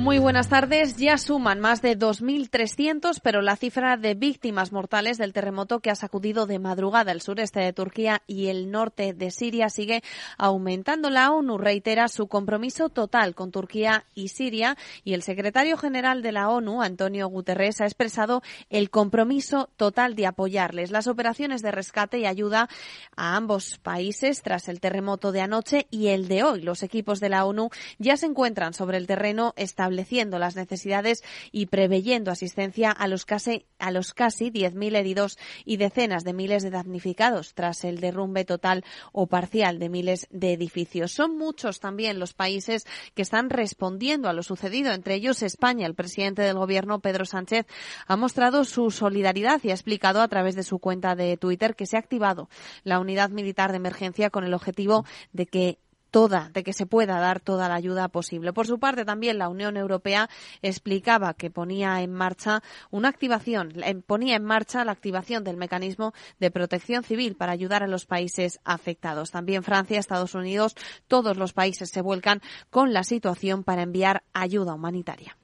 [0.00, 0.96] Muy buenas tardes.
[0.96, 5.94] Ya suman más de 2.300, pero la cifra de víctimas mortales del terremoto que ha
[5.94, 10.02] sacudido de madrugada el sureste de Turquía y el norte de Siria sigue
[10.38, 11.10] aumentando.
[11.10, 16.32] La ONU reitera su compromiso total con Turquía y Siria y el secretario general de
[16.32, 22.20] la ONU, Antonio Guterres, ha expresado el compromiso total de apoyarles las operaciones de rescate
[22.20, 22.70] y ayuda
[23.16, 26.62] a ambos países tras el terremoto de anoche y el de hoy.
[26.62, 31.24] Los equipos de la ONU ya se encuentran sobre el terreno establecido estableciendo las necesidades
[31.50, 36.62] y preveyendo asistencia a los casi, a los casi 10.000 heridos y decenas de miles
[36.62, 41.10] de damnificados tras el derrumbe total o parcial de miles de edificios.
[41.12, 45.86] Son muchos también los países que están respondiendo a lo sucedido, entre ellos España.
[45.86, 47.66] El presidente del Gobierno, Pedro Sánchez,
[48.06, 51.86] ha mostrado su solidaridad y ha explicado a través de su cuenta de Twitter que
[51.86, 52.48] se ha activado
[52.84, 55.78] la unidad militar de emergencia con el objetivo de que
[56.10, 58.52] toda, de que se pueda dar toda la ayuda posible.
[58.52, 60.28] Por su parte, también la Unión Europea
[60.62, 63.72] explicaba que ponía en marcha una activación,
[64.06, 68.60] ponía en marcha la activación del mecanismo de protección civil para ayudar a los países
[68.64, 69.30] afectados.
[69.30, 70.74] También Francia, Estados Unidos,
[71.08, 75.36] todos los países se vuelcan con la situación para enviar ayuda humanitaria.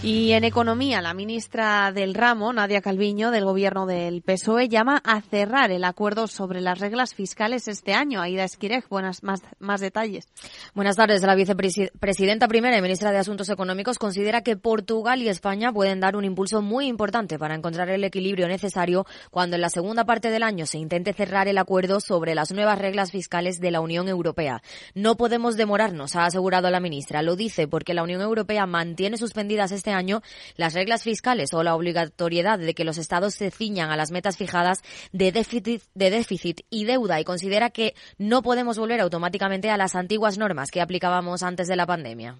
[0.00, 5.20] Y en economía, la ministra del ramo, Nadia Calviño, del gobierno del PSOE, llama a
[5.20, 8.20] cerrar el acuerdo sobre las reglas fiscales este año.
[8.20, 10.28] Aida Esquirej, buenas, más, más detalles.
[10.72, 11.20] Buenas tardes.
[11.22, 16.14] La vicepresidenta primera y ministra de Asuntos Económicos considera que Portugal y España pueden dar
[16.14, 20.44] un impulso muy importante para encontrar el equilibrio necesario cuando en la segunda parte del
[20.44, 24.62] año se intente cerrar el acuerdo sobre las nuevas reglas fiscales de la Unión Europea.
[24.94, 27.20] No podemos demorarnos, ha asegurado la ministra.
[27.22, 30.22] Lo dice porque la Unión Europea mantiene suspendidas este este año
[30.56, 34.36] las reglas fiscales o la obligatoriedad de que los estados se ciñan a las metas
[34.36, 40.36] fijadas de déficit, y deuda y considera que no podemos volver automáticamente a las antiguas
[40.36, 42.38] normas que aplicábamos antes de la pandemia.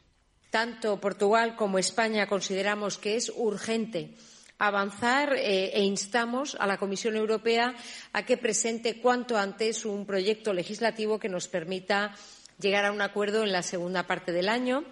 [0.51, 4.15] Tanto Portugal como España consideramos que es urgente
[4.59, 7.75] avanzar eh, e instamos a la Comisión Europea
[8.13, 12.15] a que presente cuanto antes un proyecto legislativo que nos permita
[12.61, 14.85] llegar a un acuerdo en la segunda parte del año.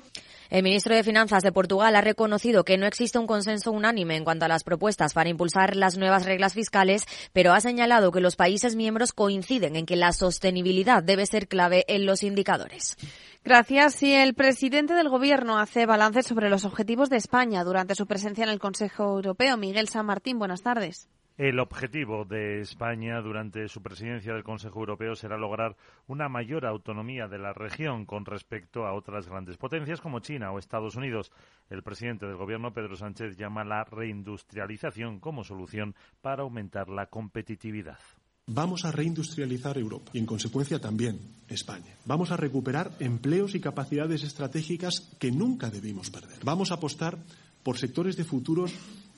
[0.51, 4.25] El ministro de Finanzas de Portugal ha reconocido que no existe un consenso unánime en
[4.25, 8.37] cuanto a las propuestas para impulsar las nuevas reglas fiscales, pero ha señalado que los
[8.37, 12.97] países miembros coinciden en que la sostenibilidad debe ser clave en los indicadores.
[13.45, 14.03] Gracias.
[14.03, 18.45] Y el presidente del Gobierno hace balance sobre los objetivos de España durante su presencia
[18.45, 19.57] en el Consejo Europeo.
[19.57, 21.09] Miguel San Martín, buenas tardes.
[21.36, 25.76] El objetivo de España durante su presidencia del Consejo Europeo será lograr
[26.06, 30.58] una mayor autonomía de la región con respecto a otras grandes potencias como China o
[30.58, 31.30] Estados Unidos.
[31.69, 37.98] El presidente del Gobierno, Pedro Sánchez, llama la reindustrialización como solución para aumentar la competitividad.
[38.47, 41.97] Vamos a reindustrializar Europa y, en consecuencia, también España.
[42.06, 46.38] Vamos a recuperar empleos y capacidades estratégicas que nunca debimos perder.
[46.44, 47.18] Vamos a apostar
[47.62, 48.72] por sectores de futuros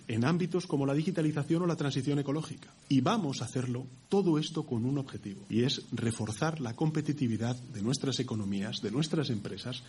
[0.09, 2.75] en ámbitos como la digitalización o la transición ecológica.
[2.89, 7.83] Y vamos a hacerlo todo esto con un objetivo, y es reforzar la competitividad de
[7.83, 9.85] nuestras economías, de nuestras empresas,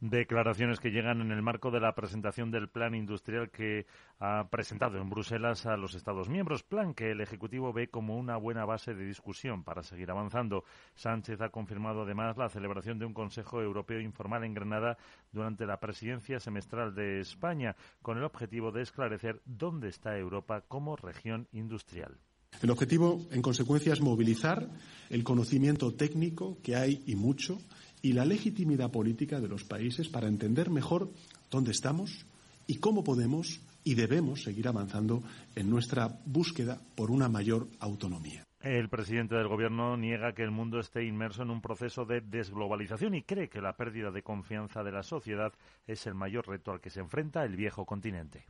[0.00, 3.84] Declaraciones que llegan en el marco de la presentación del plan industrial que
[4.20, 8.36] ha presentado en Bruselas a los Estados miembros, plan que el Ejecutivo ve como una
[8.36, 10.62] buena base de discusión para seguir avanzando.
[10.94, 14.96] Sánchez ha confirmado además la celebración de un Consejo Europeo informal en Granada
[15.32, 20.94] durante la presidencia semestral de España, con el objetivo de esclarecer dónde está Europa como
[20.94, 22.16] región industrial.
[22.62, 24.68] El objetivo, en consecuencia, es movilizar
[25.10, 27.58] el conocimiento técnico que hay y mucho
[28.02, 31.10] y la legitimidad política de los países para entender mejor
[31.50, 32.26] dónde estamos
[32.66, 35.22] y cómo podemos y debemos seguir avanzando
[35.56, 38.44] en nuestra búsqueda por una mayor autonomía.
[38.60, 43.14] El presidente del Gobierno niega que el mundo esté inmerso en un proceso de desglobalización
[43.14, 45.52] y cree que la pérdida de confianza de la sociedad
[45.86, 48.46] es el mayor reto al que se enfrenta el viejo continente.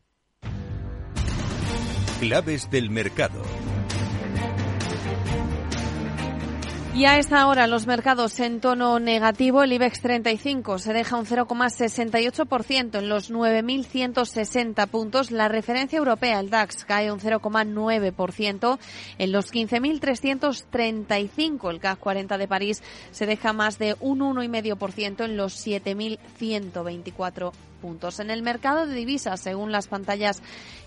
[2.20, 3.42] Claves del mercado.
[6.98, 11.26] Y a esta hora los mercados en tono negativo, el IBEX 35 se deja un
[11.26, 15.30] 0,68% en los 9.160 puntos.
[15.30, 18.78] La referencia europea, el DAX, cae un 0,9%
[19.18, 21.70] en los 15.335.
[21.70, 28.20] El CAC 40 de París se deja más de un 1,5% en los 7.124 puntos.
[28.20, 30.42] En el mercado de divisas, según las pantallas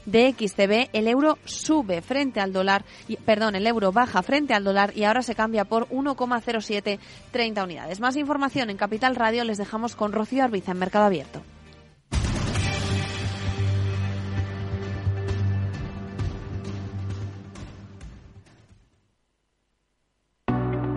[0.05, 2.85] de XTB, el euro sube frente al dólar,
[3.25, 7.99] perdón, el euro baja frente al dólar y ahora se cambia por 1,0730 unidades.
[7.99, 11.41] Más información en Capital Radio les dejamos con Rocío Arbiza en Mercado Abierto.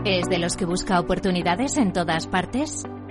[0.04, 2.84] ¿Es de los que busca oportunidades en todas partes?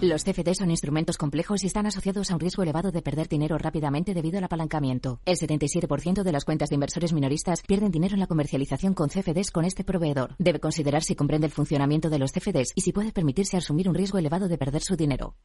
[0.00, 3.56] Los CFD son instrumentos complejos y están asociados a un riesgo elevado de perder dinero
[3.56, 5.20] rápidamente debido al apalancamiento.
[5.24, 9.50] El 77% de las cuentas de inversores minoristas pierden dinero en la comercialización con CFDs
[9.50, 10.34] con este proveedor.
[10.38, 13.94] Debe considerar si comprende el funcionamiento de los CFDs y si puede permitirse asumir un
[13.94, 15.36] riesgo elevado de perder su dinero.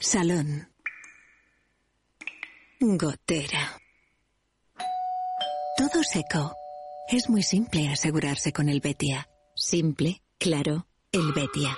[0.00, 0.68] Salón.
[2.80, 3.80] Gotera.
[5.76, 6.54] Todo seco.
[7.10, 9.28] Es muy simple asegurarse con el Betia.
[9.54, 11.76] Simple, claro, el Betia.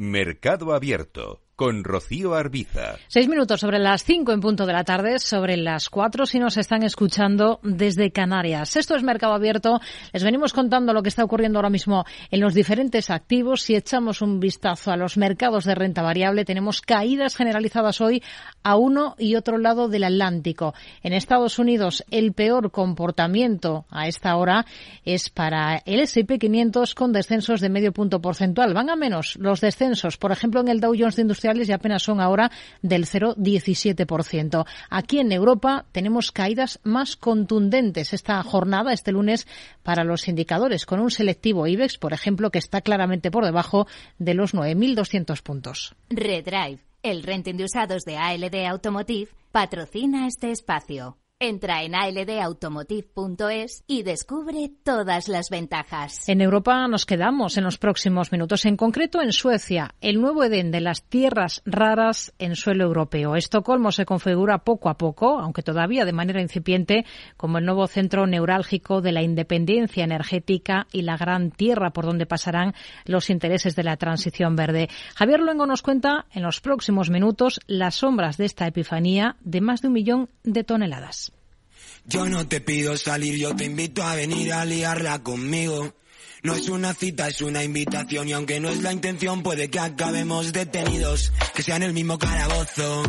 [0.00, 2.94] Mercado Abierto con Rocío Arbiza.
[3.08, 6.56] Seis minutos sobre las cinco en punto de la tarde, sobre las cuatro si nos
[6.56, 8.76] están escuchando desde Canarias.
[8.76, 9.80] Esto es Mercado Abierto.
[10.12, 13.62] Les venimos contando lo que está ocurriendo ahora mismo en los diferentes activos.
[13.62, 18.22] Si echamos un vistazo a los mercados de renta variable, tenemos caídas generalizadas hoy
[18.62, 20.74] a uno y otro lado del Atlántico.
[21.02, 24.64] En Estados Unidos, el peor comportamiento a esta hora
[25.04, 28.74] es para el S&P 500 con descensos de medio punto porcentual.
[28.74, 32.02] Van a menos los descensos, por ejemplo, en el Dow Jones de Industrial y apenas
[32.02, 32.50] son ahora
[32.82, 34.66] del 0,17%.
[34.90, 39.46] Aquí en Europa tenemos caídas más contundentes esta jornada, este lunes,
[39.82, 43.86] para los indicadores, con un selectivo IBEX, por ejemplo, que está claramente por debajo
[44.18, 45.94] de los 9.200 puntos.
[46.10, 51.16] Redrive, el renting de usados de ALD Automotive, patrocina este espacio.
[51.40, 56.28] Entra en aldautomotive.es y descubre todas las ventajas.
[56.28, 60.72] En Europa nos quedamos en los próximos minutos, en concreto en Suecia, el nuevo Edén
[60.72, 63.36] de las tierras raras en suelo europeo.
[63.36, 67.06] Estocolmo se configura poco a poco, aunque todavía de manera incipiente,
[67.36, 72.26] como el nuevo centro neurálgico de la independencia energética y la gran tierra por donde
[72.26, 72.74] pasarán
[73.04, 74.88] los intereses de la transición verde.
[75.14, 79.82] Javier Luengo nos cuenta en los próximos minutos las sombras de esta epifanía de más
[79.82, 81.27] de un millón de toneladas.
[82.08, 85.92] Yo no te pido salir, yo te invito a venir a liarla conmigo.
[86.42, 89.80] No es una cita, es una invitación y aunque no es la intención puede que
[89.80, 93.02] acabemos detenidos, que sea en el mismo calabozo,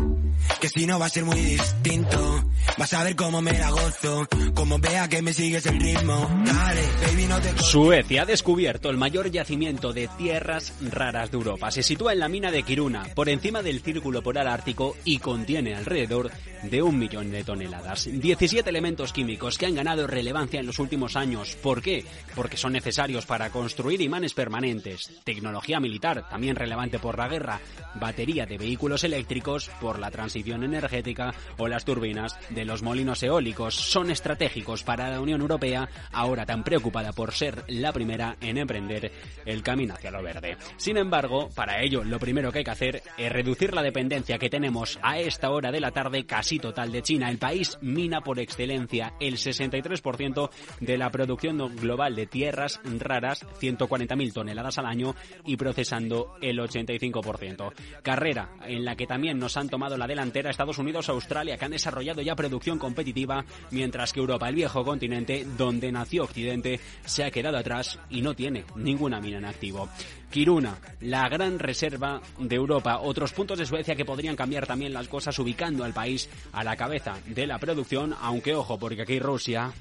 [0.60, 2.44] que si no va a ser muy distinto,
[2.78, 6.82] vas a ver cómo me la gozo, como vea que me sigues el ritmo, dale,
[7.06, 7.58] baby no te...
[7.60, 12.30] Suecia ha descubierto el mayor yacimiento de tierras raras de Europa, se sitúa en la
[12.30, 16.32] mina de Kiruna, por encima del círculo polar ártico y contiene alrededor
[16.64, 18.10] de un millón de toneladas.
[18.12, 21.56] 17 elementos químicos que han ganado relevancia en los últimos años.
[21.62, 22.04] ¿Por qué?
[22.36, 27.60] Porque son necesarios para construir imanes permanentes, tecnología militar, también relevante por la guerra,
[27.96, 33.76] batería de vehículos eléctricos por la transición energética o las turbinas de los molinos eólicos.
[33.76, 39.12] Son estratégicos para la Unión Europea, ahora tan preocupada por ser la primera en emprender
[39.46, 40.58] el camino hacia lo verde.
[40.78, 44.50] Sin embargo, para ello lo primero que hay que hacer es reducir la dependencia que
[44.50, 47.30] tenemos a esta hora de la tarde casi total de China.
[47.30, 50.50] El país mina por excelencia el 63%
[50.80, 57.74] de la producción global de tierras raras, 140.000 toneladas al año, y procesando el 85%.
[58.02, 61.72] Carrera en la que también nos han tomado la delantera Estados Unidos, Australia, que han
[61.72, 67.32] desarrollado ya producción competitiva, mientras que Europa, el viejo continente, donde nació Occidente, se ha
[67.32, 69.90] quedado atrás y no tiene ninguna mina en activo.
[70.30, 73.00] Kiruna, la gran reserva de Europa.
[73.00, 76.76] Otros puntos de Suecia que podrían cambiar también las cosas ubicando al país a la
[76.76, 79.74] cabeza de la producción, aunque ojo, porque aquí Rusia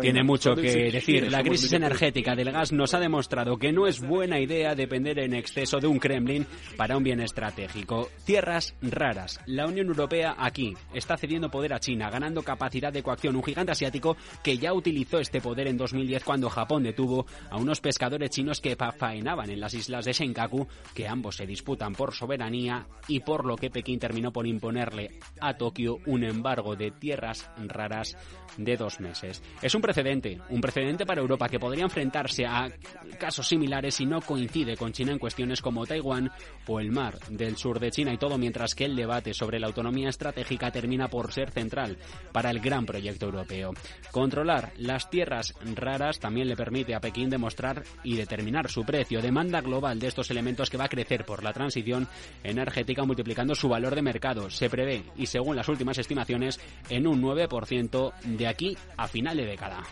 [0.00, 1.30] tiene mucho que decir.
[1.30, 5.34] La crisis energética del gas nos ha demostrado que no es buena idea depender en
[5.34, 8.08] exceso de un Kremlin para un bien estratégico.
[8.24, 9.40] Tierras raras.
[9.46, 13.36] La Unión Europea aquí está cediendo poder a China, ganando capacidad de coacción.
[13.36, 17.80] Un gigante asiático que ya utilizó este poder en 2010 cuando Japón detuvo a unos
[17.80, 22.86] pescadores chinos que faenaban en las islas de Senkaku, que ambos se disputan por soberanía
[23.06, 28.16] y por lo que Pekín terminó por imponerle a Tokio un embargo de tierras raras
[28.56, 29.42] de dos meses.
[29.62, 32.68] Es un precedente, un precedente para Europa que podría enfrentarse a
[33.18, 36.30] casos similares si no coincide con China en cuestiones como Taiwán
[36.66, 39.66] o el mar del sur de China y todo mientras que el debate sobre la
[39.66, 41.98] autonomía estratégica termina por ser central
[42.32, 43.72] para el gran proyecto europeo.
[44.10, 49.20] Controlar las tierras raras también le permite a Pekín demostrar y determinar su precio.
[49.20, 52.08] Demanda global de estos elementos que va a crecer por la transición
[52.42, 54.50] energética multiplicando su valor de mercado.
[54.50, 59.46] Se prevé, y según las últimas estimaciones, en un 9% de aquí a final de
[59.46, 59.82] década.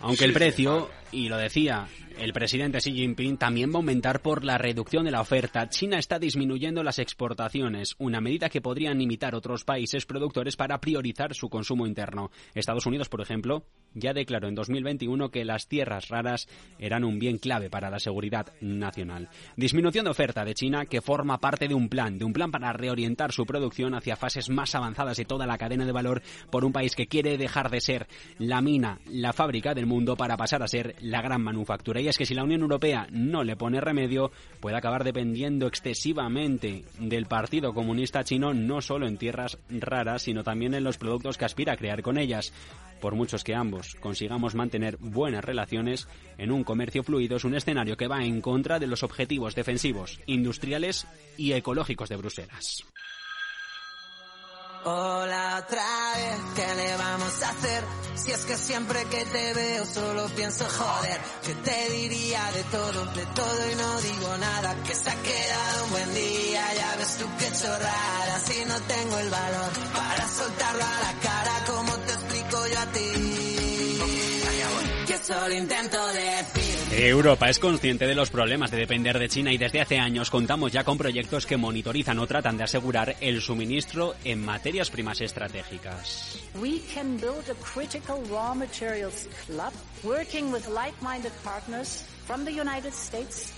[0.00, 4.42] Aunque el precio, y lo decía el presidente Xi Jinping también va a aumentar por
[4.42, 5.68] la reducción de la oferta.
[5.68, 11.34] China está disminuyendo las exportaciones, una medida que podrían imitar otros países productores para priorizar
[11.34, 12.30] su consumo interno.
[12.54, 17.36] Estados Unidos, por ejemplo, ya declaró en 2021 que las tierras raras eran un bien
[17.36, 19.28] clave para la seguridad nacional.
[19.56, 22.72] Disminución de oferta de China que forma parte de un plan, de un plan para
[22.72, 26.72] reorientar su producción hacia fases más avanzadas de toda la cadena de valor por un
[26.72, 28.06] país que quiere dejar de ser
[28.38, 32.26] la mina, la fábrica del mundo para pasar a ser la gran manufactura es que
[32.26, 38.24] si la Unión Europea no le pone remedio, puede acabar dependiendo excesivamente del Partido Comunista
[38.24, 42.02] Chino, no solo en tierras raras, sino también en los productos que aspira a crear
[42.02, 42.52] con ellas.
[43.00, 46.08] Por muchos que ambos consigamos mantener buenas relaciones
[46.38, 50.20] en un comercio fluido, es un escenario que va en contra de los objetivos defensivos,
[50.26, 52.84] industriales y ecológicos de Bruselas.
[54.84, 55.84] Hola otra
[56.16, 57.84] vez, ¿qué le vamos a hacer?
[58.14, 63.06] Si es que siempre que te veo solo pienso joder, que te diría de todo,
[63.06, 67.16] de todo y no digo nada, que se ha quedado un buen día, ya ves
[67.18, 72.12] tú qué chorrada, si no tengo el valor para soltarlo a la cara, como te
[72.12, 73.10] explico yo a ti?
[75.06, 76.65] Que solo intento decir
[76.98, 80.72] Europa es consciente de los problemas de depender de China y desde hace años contamos
[80.72, 86.40] ya con proyectos que monitorizan o tratan de asegurar el suministro en materias primas estratégicas.
[86.58, 89.72] We can build a critical raw materials club
[90.02, 93.52] working with like-minded partners from the United States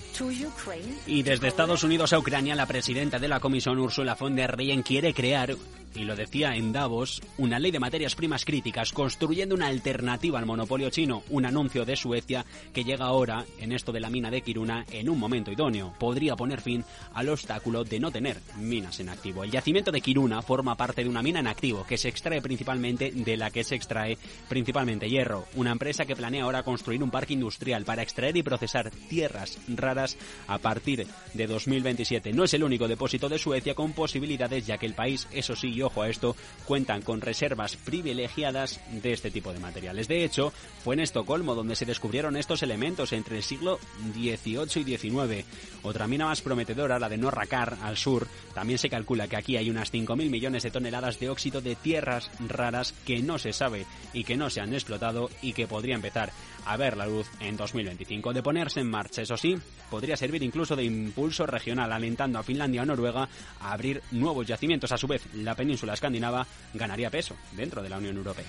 [1.07, 4.83] y desde Estados Unidos a Ucrania, la presidenta de la Comisión, Ursula von der Leyen,
[4.83, 5.54] quiere crear,
[5.99, 10.47] y lo decía en Davos, una ley de materias primas críticas, construyendo una alternativa al
[10.47, 11.23] monopolio chino.
[11.31, 15.09] Un anuncio de Suecia que llega ahora, en esto de la mina de Kiruna, en
[15.09, 15.93] un momento idóneo.
[15.99, 19.43] Podría poner fin al obstáculo de no tener minas en activo.
[19.43, 23.11] El yacimiento de Kiruna forma parte de una mina en activo que se extrae principalmente
[23.11, 24.17] de la que se extrae
[24.49, 25.47] principalmente hierro.
[25.57, 30.17] Una empresa que planea ahora construir un parque industrial para extraer y procesar tierras raras
[30.47, 32.33] a partir de 2027.
[32.33, 35.69] No es el único depósito de Suecia con posibilidades, ya que el país, eso sí,
[35.69, 40.09] y ojo a esto, cuentan con reservas privilegiadas de este tipo de materiales.
[40.09, 40.52] De hecho,
[40.85, 43.78] fue en Estocolmo donde se descubrieron estos elementos entre el siglo
[44.12, 45.47] XVIII y XIX.
[45.83, 49.71] Otra mina más prometedora, la de Norrakar, al sur, también se calcula que aquí hay
[49.71, 54.25] unas 5.000 millones de toneladas de óxido de tierras raras que no se sabe y
[54.25, 56.33] que no se han explotado y que podría empezar
[56.67, 58.33] a ver la luz en 2025.
[58.33, 59.57] De ponerse en marcha, eso sí,
[59.91, 63.29] podría servir incluso de impulso regional, alentando a Finlandia o Noruega
[63.61, 64.93] a abrir nuevos yacimientos.
[64.93, 68.47] A su vez, la península escandinava ganaría peso dentro de la Unión Europea.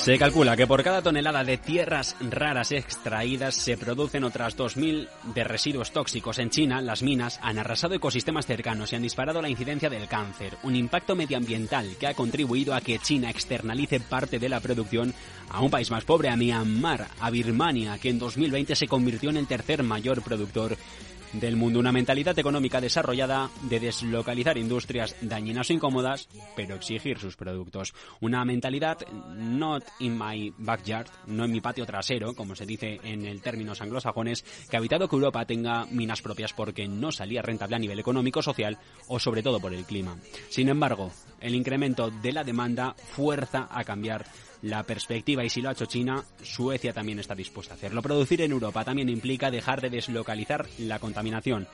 [0.00, 5.44] Se calcula que por cada tonelada de tierras raras extraídas se producen otras 2.000 de
[5.44, 6.38] residuos tóxicos.
[6.38, 10.56] En China, las minas han arrasado ecosistemas cercanos y han disparado la incidencia del cáncer,
[10.62, 15.12] un impacto medioambiental que ha contribuido a que China externalice parte de la producción
[15.50, 19.36] a un país más pobre, a Myanmar, a Birmania, que en 2020 se convirtió en
[19.36, 20.78] el tercer mayor productor
[21.32, 21.78] del mundo.
[21.78, 27.94] Una mentalidad económica desarrollada de deslocalizar industrias dañinas o incómodas, pero exigir sus productos.
[28.20, 28.98] Una mentalidad
[29.34, 33.80] not in my backyard, no en mi patio trasero, como se dice en el términos
[33.80, 37.98] anglosajones, que ha evitado que Europa tenga minas propias porque no salía rentable a nivel
[37.98, 40.16] económico, social o sobre todo por el clima.
[40.48, 41.10] Sin embargo,
[41.40, 44.26] el incremento de la demanda fuerza a cambiar
[44.62, 48.02] la perspectiva y si lo ha hecho China, Suecia también está dispuesta a hacerlo.
[48.02, 51.66] Producir en Europa también implica dejar de deslocalizar la contaminación.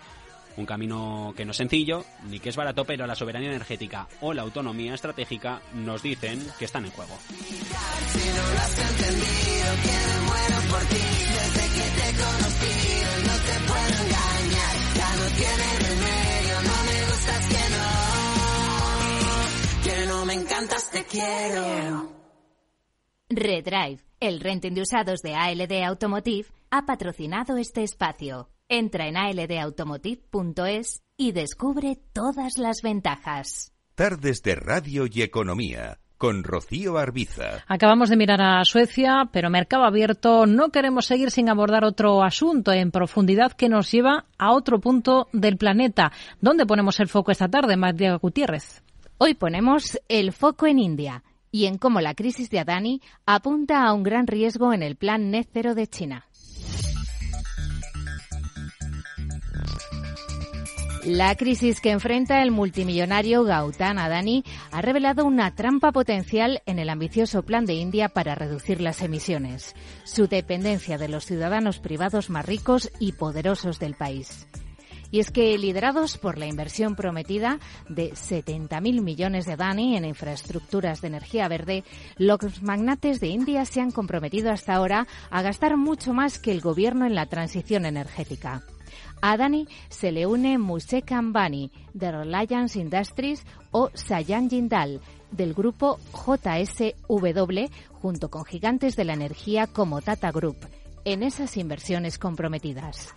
[0.57, 4.33] Un camino que no es sencillo, ni que es barato, pero la soberanía energética o
[4.33, 7.13] la autonomía estratégica nos dicen que están en juego.
[23.29, 28.51] Redrive, el renting de usados de ALD Automotive, ha patrocinado este espacio.
[28.69, 33.73] Entra en aldautomotive.es y descubre todas las ventajas.
[33.97, 37.65] Tardes de Radio y Economía con Rocío Arbiza.
[37.67, 42.73] Acabamos de mirar a Suecia, pero mercado abierto, no queremos seguir sin abordar otro asunto
[42.73, 46.13] en profundidad que nos lleva a otro punto del planeta.
[46.41, 48.83] ¿Dónde ponemos el foco esta tarde, María Gutiérrez?
[49.19, 51.23] Hoy ponemos el foco en India
[51.57, 55.31] y en cómo la crisis de Adani apunta a un gran riesgo en el plan
[55.31, 56.27] net cero de China.
[61.07, 66.91] La crisis que enfrenta el multimillonario Gautam Adani ha revelado una trampa potencial en el
[66.91, 72.45] ambicioso plan de India para reducir las emisiones, su dependencia de los ciudadanos privados más
[72.45, 74.47] ricos y poderosos del país.
[75.11, 77.59] Y es que, liderados por la inversión prometida
[77.89, 81.85] de 70.000 millones de DANI en infraestructuras de energía verde,
[82.17, 86.61] los magnates de India se han comprometido hasta ahora a gastar mucho más que el
[86.61, 88.63] gobierno en la transición energética.
[89.23, 95.99] A Adani se le une Musek Ambani de Reliance Industries o Sayan Jindal del grupo
[96.13, 97.67] JSW
[98.01, 100.57] junto con gigantes de la energía como Tata Group
[101.05, 103.15] en esas inversiones comprometidas.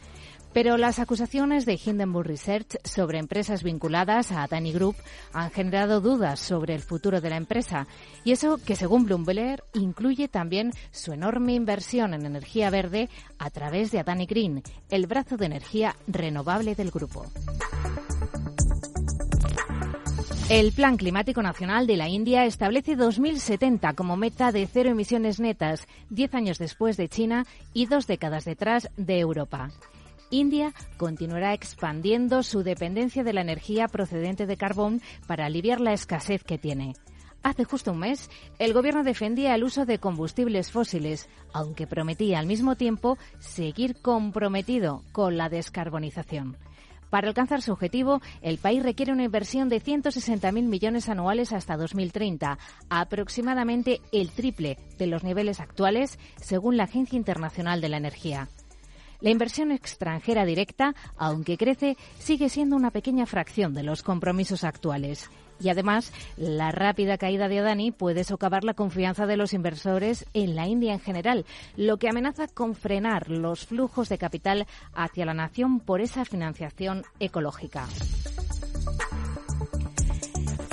[0.54, 4.96] Pero las acusaciones de Hindenburg Research sobre empresas vinculadas a Adani Group
[5.32, 7.88] han generado dudas sobre el futuro de la empresa.
[8.24, 13.92] Y eso que, según Bloomberg, incluye también su enorme inversión en energía verde a través
[13.92, 17.26] de Adani Green, el brazo de energía renovable del grupo.
[20.50, 25.88] El Plan Climático Nacional de la India establece 2070 como meta de cero emisiones netas,
[26.10, 29.70] diez años después de China y dos décadas detrás de Europa.
[30.30, 36.44] India continuará expandiendo su dependencia de la energía procedente de carbón para aliviar la escasez
[36.44, 36.94] que tiene.
[37.42, 42.46] Hace justo un mes, el gobierno defendía el uso de combustibles fósiles, aunque prometía al
[42.46, 46.58] mismo tiempo seguir comprometido con la descarbonización.
[47.10, 52.60] Para alcanzar su objetivo, el país requiere una inversión de 160.000 millones anuales hasta 2030,
[52.90, 58.50] aproximadamente el triple de los niveles actuales, según la Agencia Internacional de la Energía.
[59.22, 65.30] La inversión extranjera directa, aunque crece, sigue siendo una pequeña fracción de los compromisos actuales.
[65.60, 70.56] Y además, la rápida caída de Adani puede socavar la confianza de los inversores en
[70.56, 71.46] la India en general,
[71.76, 77.04] lo que amenaza con frenar los flujos de capital hacia la nación por esa financiación
[77.20, 77.88] ecológica.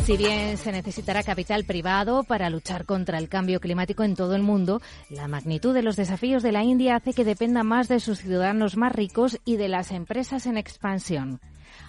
[0.07, 4.43] Si bien se necesitará capital privado para luchar contra el cambio climático en todo el
[4.45, 8.21] mundo, la magnitud de los desafíos de la India hace que dependa más de sus
[8.21, 11.41] ciudadanos más ricos y de las empresas en expansión.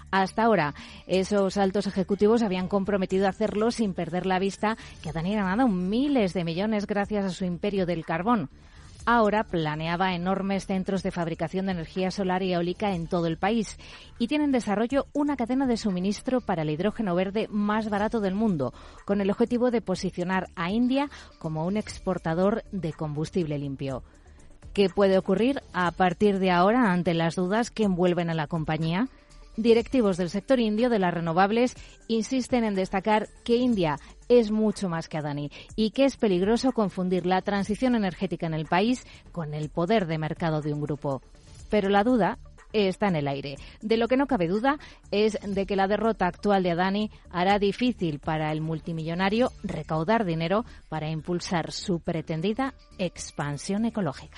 [0.10, 0.74] Hasta ahora,
[1.06, 6.34] esos altos ejecutivos habían comprometido hacerlo sin perder la vista que Adani ha ganado miles
[6.34, 8.50] de millones gracias a su imperio del carbón
[9.08, 13.78] ahora planeaba enormes centros de fabricación de energía solar y eólica en todo el país
[14.20, 18.36] y tiene en desarrollo una cadena de suministro para el hidrógeno verde más barato del
[18.36, 18.74] mundo,
[19.06, 24.04] con el objetivo de posicionar a India como un exportador de combustible limpio.
[24.74, 29.08] ¿Qué puede ocurrir a partir de ahora ante las dudas que envuelven a la compañía?
[29.58, 31.74] Directivos del sector indio de las renovables
[32.08, 33.98] insisten en destacar que India
[34.30, 38.68] es mucho más que Adani y que es peligroso confundir la transición energética en el
[38.68, 41.24] país con el poder de mercado de un grupo.
[41.72, 42.38] Pero la duda
[42.72, 43.56] está en el aire.
[43.82, 44.78] De lo que no cabe duda
[45.10, 50.66] es de que la derrota actual de Adani hará difícil para el multimillonario recaudar dinero
[50.88, 54.38] para impulsar su pretendida expansión ecológica.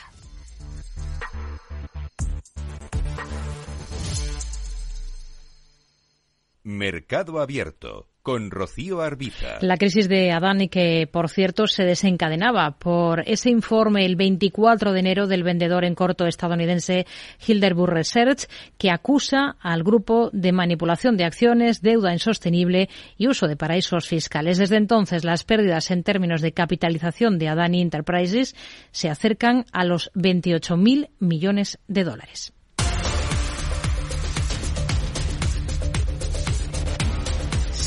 [6.63, 9.58] Mercado Abierto con Rocío Arbiza.
[9.62, 15.00] La crisis de Adani que, por cierto, se desencadenaba por ese informe el 24 de
[15.00, 17.08] enero del vendedor en corto estadounidense
[17.48, 23.56] Hilderburg Research que acusa al grupo de manipulación de acciones, deuda insostenible y uso de
[23.56, 24.58] paraísos fiscales.
[24.58, 28.56] Desde entonces, las pérdidas en términos de capitalización de Adani Enterprises
[28.91, 32.54] se acercan a los 28.000 millones de dólares.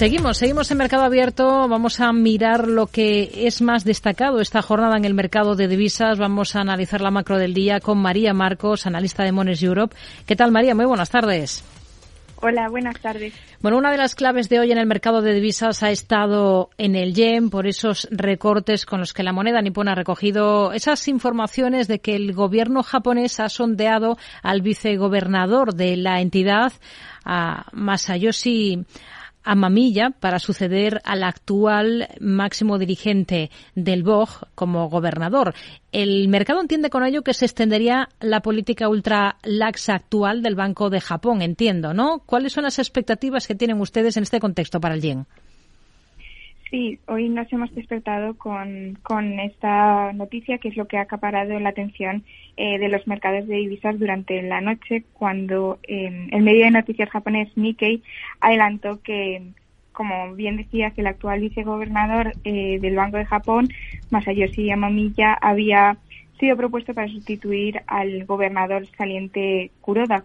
[0.03, 1.69] Seguimos, seguimos en mercado abierto.
[1.69, 6.19] Vamos a mirar lo que es más destacado esta jornada en el mercado de divisas.
[6.19, 9.95] Vamos a analizar la macro del día con María Marcos, analista de Mones Europe.
[10.27, 10.75] ¿Qué tal, María?
[10.75, 11.63] Muy buenas tardes.
[12.35, 13.33] Hola, buenas tardes.
[13.61, 16.97] Bueno, una de las claves de hoy en el mercado de divisas ha estado en
[16.97, 21.87] el yen por esos recortes con los que la moneda nipona ha recogido esas informaciones
[21.87, 26.73] de que el gobierno japonés ha sondeado al vicegobernador de la entidad,
[27.25, 28.85] a Masayoshi
[29.45, 35.55] a Mamilla para suceder al actual máximo dirigente del BOG como gobernador.
[35.91, 40.91] El mercado entiende con ello que se extendería la política ultra laxa actual del Banco
[40.91, 42.21] de Japón, entiendo, ¿no?
[42.25, 45.27] ¿Cuáles son las expectativas que tienen ustedes en este contexto para el yen?
[46.73, 51.61] Sí, hoy nos hemos despertado con, con esta noticia que es lo que ha acaparado
[51.61, 52.25] la atención
[52.57, 57.11] eh, de los mercados de divisas durante la noche cuando eh, el medio de noticias
[57.11, 58.03] japonés Nikkei
[58.41, 59.43] adelantó que,
[59.93, 63.69] como bien decías, el actual vicegobernador eh, del Banco de Japón,
[64.09, 65.99] Masayoshi Yamamiya, había
[66.41, 70.25] sido propuesto para sustituir al gobernador saliente Kuroda.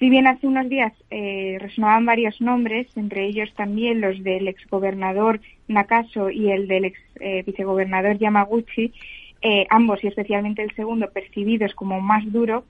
[0.00, 5.42] Si bien hace unos días eh, resonaban varios nombres, entre ellos también los del exgobernador
[5.68, 8.94] Nakaso y el del ex eh, vicegobernador Yamaguchi,
[9.42, 12.64] eh, ambos y especialmente el segundo percibidos como más duro,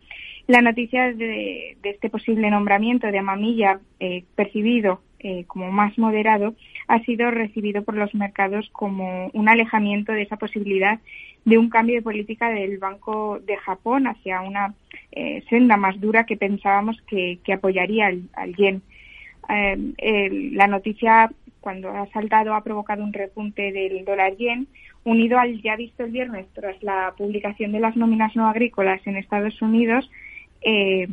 [0.49, 5.01] La noticia de, este posible nombramiento de Amamilla, eh, percibido
[5.47, 6.55] como más moderado,
[6.91, 10.99] ha sido recibido por los mercados como un alejamiento de esa posibilidad
[11.45, 14.75] de un cambio de política del Banco de Japón hacia una
[15.13, 18.83] eh, senda más dura que pensábamos que, apoyaría al, yen.
[19.49, 24.67] la noticia, cuando ha saltado, ha provocado un repunte del dólar yen,
[25.05, 29.17] unido al ya visto el viernes tras la publicación de las nóminas no agrícolas en
[29.17, 30.11] Estados Unidos,
[30.63, 31.07] eh,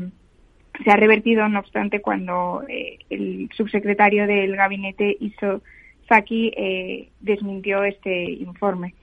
[0.83, 5.61] se ha revertido, no obstante, cuando eh, el subsecretario del gabinete Iso
[6.07, 8.93] Saki eh, desmintió este informe.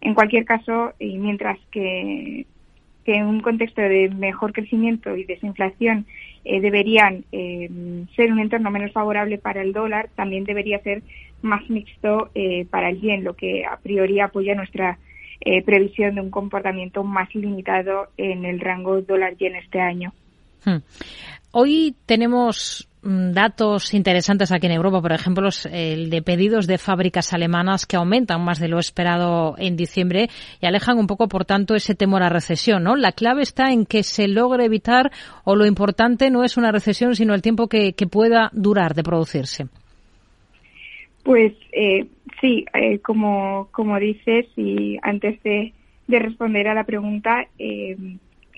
[0.00, 2.46] En cualquier caso, y mientras que,
[3.06, 6.06] en un contexto de mejor crecimiento y desinflación
[6.44, 7.24] deberían
[8.14, 11.02] ser un entorno menos favorable para el dólar, también debería ser
[11.42, 12.30] más mixto
[12.70, 14.98] para el yen, lo que a priori apoya nuestra
[15.66, 20.12] previsión de un comportamiento más limitado en el rango dólar-yen este año.
[20.64, 20.78] Hmm.
[21.52, 27.32] Hoy tenemos mm, datos interesantes aquí en Europa, por ejemplo, el de pedidos de fábricas
[27.32, 30.28] alemanas que aumentan más de lo esperado en diciembre
[30.60, 32.94] y alejan un poco, por tanto, ese temor a recesión, ¿no?
[32.94, 35.10] La clave está en que se logre evitar
[35.42, 39.66] o lo importante no es una recesión, sino el tiempo que, pueda durar de producirse.
[41.22, 42.06] Pues eh,
[42.40, 45.72] sí, eh, como, como dices, y antes de,
[46.06, 47.96] de responder a la pregunta, eh,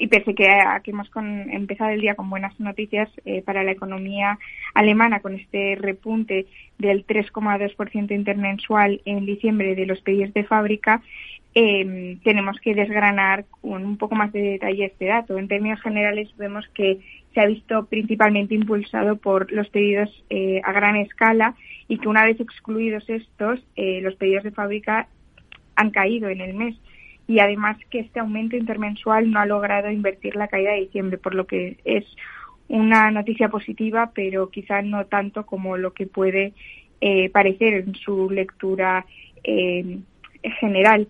[0.02, 3.70] y pese que, a que hemos empezado el día con buenas noticias eh, para la
[3.70, 4.36] economía
[4.74, 11.02] alemana, con este repunte del 3,2% intermensual en diciembre de los pedidos de fábrica,
[11.54, 15.38] em, tenemos que desgranar con un poco más de detalle este dato.
[15.38, 16.98] En términos generales, vemos que
[17.32, 21.54] se ha visto principalmente impulsado por los pedidos eh, a gran escala
[21.86, 25.06] y que una vez excluidos estos, eh, los pedidos de fábrica
[25.76, 26.74] han caído en el mes
[27.32, 31.34] y además que este aumento intermensual no ha logrado invertir la caída de diciembre, por
[31.34, 32.04] lo que es
[32.68, 36.52] una noticia positiva, pero quizá no tanto como lo que puede
[37.00, 39.06] eh, parecer en su lectura
[39.44, 39.98] eh,
[40.60, 41.08] general.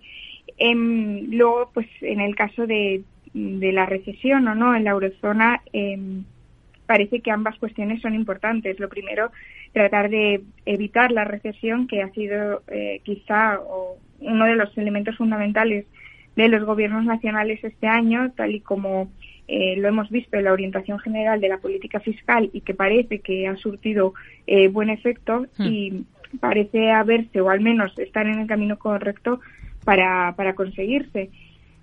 [0.58, 3.02] Em, luego, pues en el caso de,
[3.34, 6.22] de, la recesión o no en la eurozona, em,
[6.86, 8.78] parece que ambas cuestiones son importantes.
[8.78, 9.32] Lo primero,
[9.72, 13.58] tratar de evitar la recesión, que ha sido eh, quizá
[14.20, 15.84] uno de los elementos fundamentales
[16.36, 19.10] de los gobiernos nacionales este año, tal y como
[19.48, 23.20] eh, lo hemos visto en la orientación general de la política fiscal y que parece
[23.20, 24.14] que ha surtido
[24.46, 25.66] eh, buen efecto hmm.
[25.66, 26.04] y
[26.40, 29.40] parece haberse o al menos estar en el camino correcto
[29.84, 31.30] para, para conseguirse.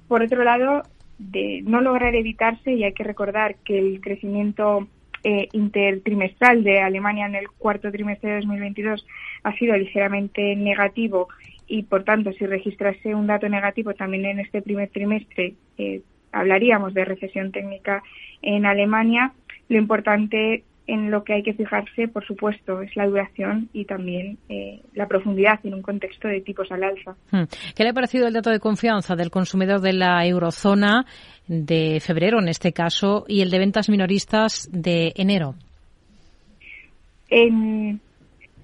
[0.07, 0.83] Por otro lado,
[1.19, 4.87] de no lograr evitarse, y hay que recordar que el crecimiento
[5.23, 9.05] eh, intertrimestral de Alemania en el cuarto trimestre de 2022
[9.43, 11.27] ha sido ligeramente negativo
[11.67, 16.01] y por tanto si registrase un dato negativo también en este primer trimestre eh,
[16.31, 18.03] hablaríamos de recesión técnica
[18.41, 19.33] en Alemania.
[19.67, 24.39] Lo importante en lo que hay que fijarse, por supuesto, es la duración y también
[24.49, 27.15] eh, la profundidad en un contexto de tipos al alza.
[27.31, 27.43] Hmm.
[27.75, 31.05] ¿Qué le ha parecido el dato de confianza del consumidor de la eurozona
[31.47, 35.53] de febrero, en este caso, y el de ventas minoristas de enero?
[37.29, 37.99] En,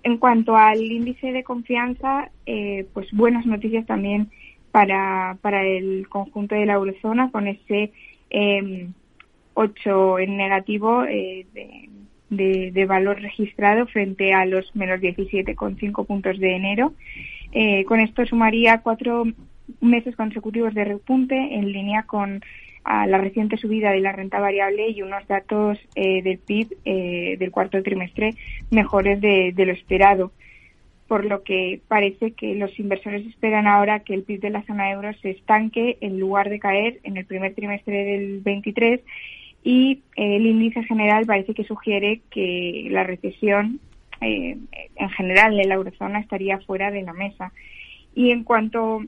[0.02, 4.32] en cuanto al índice de confianza, eh, pues buenas noticias también
[4.72, 7.92] para, para el conjunto de la eurozona, con ese
[8.32, 8.88] eh,
[9.54, 11.46] 8 en negativo eh,
[12.30, 16.94] de, de, valor registrado frente a los menos 17,5 puntos de enero.
[17.52, 19.26] Eh, con esto sumaría cuatro
[19.82, 22.42] meses consecutivos de repunte en línea con
[22.86, 27.50] la reciente subida de la renta variable y unos datos eh, del PIB eh, del
[27.50, 28.36] cuarto trimestre
[28.70, 30.32] mejores de, lo esperado.
[31.08, 34.92] Por lo que parece que los inversores esperan ahora que el PIB de la zona
[34.92, 39.02] euro se estanque en lugar de caer en el primer trimestre del 23
[39.66, 43.82] y eh, el índice general parece que sugiere que la recesión
[44.22, 47.52] en general en la eurozona estaría fuera de la mesa.
[48.16, 49.02] Y en cuanto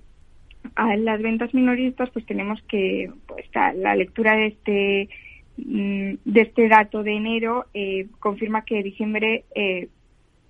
[0.75, 5.09] a las ventas minoristas, pues tenemos que pues, la lectura de este
[5.57, 9.87] mm, de este dato de enero eh, confirma que diciembre, eh,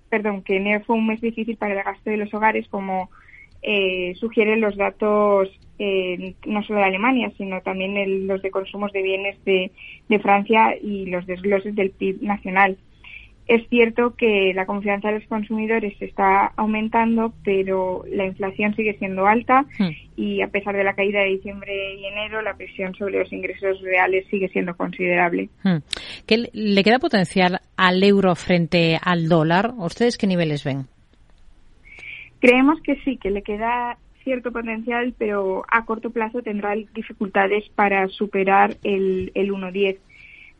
[0.08, 3.10] perdón, que enero fue un mes difícil para el gasto de los hogares, como
[3.62, 9.44] eh, sugieren los datos no solo de Alemania, sino también los de consumos de bienes
[9.44, 9.70] de,
[10.08, 12.76] de Francia y los desgloses del PIB nacional.
[13.48, 19.26] Es cierto que la confianza de los consumidores está aumentando, pero la inflación sigue siendo
[19.26, 19.88] alta hmm.
[20.16, 23.80] y a pesar de la caída de diciembre y enero, la presión sobre los ingresos
[23.80, 25.48] reales sigue siendo considerable.
[25.64, 25.78] Hmm.
[26.26, 29.72] ¿Qué le queda potencial al euro frente al dólar?
[29.78, 30.86] ¿Ustedes qué niveles ven?
[32.40, 33.96] Creemos que sí, que le queda
[34.28, 39.96] cierto potencial, pero a corto plazo tendrá dificultades para superar el, el 1.10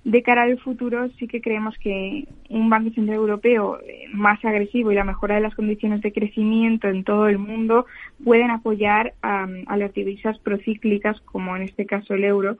[0.04, 4.90] de cara al futuro sí que creemos que un Banco Central Europeo eh, más agresivo
[4.90, 7.84] y la mejora de las condiciones de crecimiento en todo el mundo
[8.24, 12.56] pueden apoyar a, las divisas procíclicas, como en este caso el euro,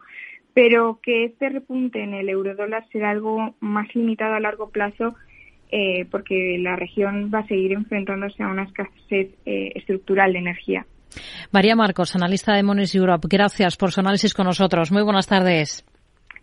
[0.53, 5.15] pero que este repunte en el eurodólar será algo más limitado a largo plazo
[5.71, 10.87] eh, porque la región va a seguir enfrentándose a una escasez eh, estructural de energía.
[11.51, 14.91] María Marcos, analista de Mones Europe, gracias por su análisis con nosotros.
[14.93, 15.85] Muy buenas tardes.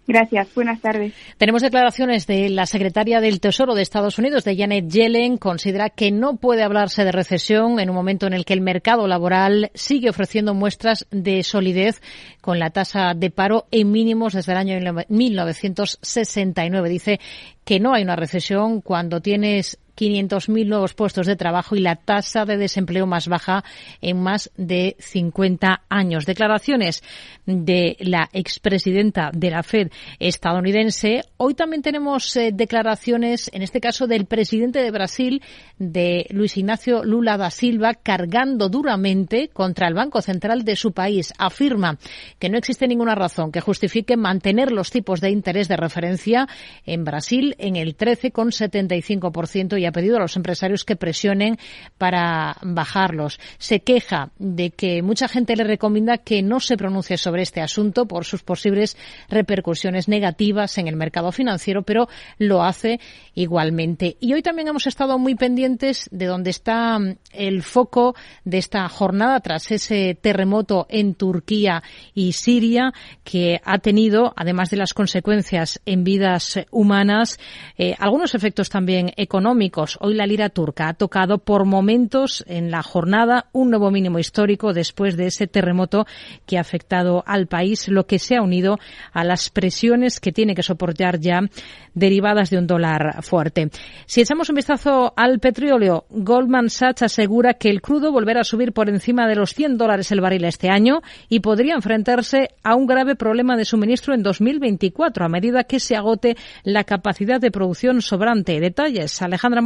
[0.08, 0.54] Gracias.
[0.54, 1.13] Buenas tardes.
[1.38, 5.38] Tenemos declaraciones de la secretaria del Tesoro de Estados Unidos, de Janet Yellen.
[5.38, 9.08] Considera que no puede hablarse de recesión en un momento en el que el mercado
[9.08, 12.01] laboral sigue ofreciendo muestras de solidez
[12.41, 16.89] con la tasa de paro en mínimos desde el año 1969.
[16.89, 17.19] Dice
[17.63, 22.45] que no hay una recesión cuando tienes 500.000 nuevos puestos de trabajo y la tasa
[22.45, 23.63] de desempleo más baja
[24.01, 26.25] en más de 50 años.
[26.25, 27.03] Declaraciones
[27.45, 31.23] de la expresidenta de la Fed estadounidense.
[31.38, 35.41] Hoy también tenemos eh, declaraciones, en este caso del presidente de Brasil,
[35.77, 41.34] de Luis Ignacio Lula da Silva, cargando duramente contra el Banco Central de su país.
[41.38, 41.97] Afirma
[42.39, 46.47] que no existe ninguna razón que justifique mantener los tipos de interés de referencia
[46.86, 51.58] en Brasil en el 13,75% y ha pedido a los empresarios que presionen
[51.98, 53.39] para bajarlos.
[53.58, 58.08] Se queja de que mucha gente le recomienda que no se pronuncie sobre este asunto
[58.08, 58.98] por sus posibles
[59.30, 63.00] repercusiones negativas en el mercado financiero, pero lo hace
[63.34, 64.17] igualmente.
[64.19, 68.88] Y hoy también hemos estado muy pendientes de dónde está mm, el foco de esta
[68.89, 72.93] jornada tras ese terremoto en Turquía y Siria
[73.24, 77.39] que ha tenido, además de las consecuencias en vidas humanas,
[77.78, 82.81] eh, algunos efectos también económicos Hoy la lira turca ha tocado por momentos en la
[82.81, 86.05] jornada un nuevo mínimo histórico después de ese terremoto
[86.45, 88.79] que ha afectado al país, lo que se ha unido
[89.11, 91.41] a las presiones que tiene que soportar ya
[91.93, 93.69] derivadas de un dólar fuerte.
[94.05, 98.71] Si echamos un vistazo al petróleo, Goldman Sachs asegura que el crudo volverá a subir
[98.71, 102.88] por encima de los 100 dólares el barril este año y podría enfrentarse a un
[102.88, 108.01] grave problema de suministro en 2024 a medida que se agote la capacidad de producción
[108.01, 108.59] sobrante.
[108.61, 109.64] Detalles, Alejandra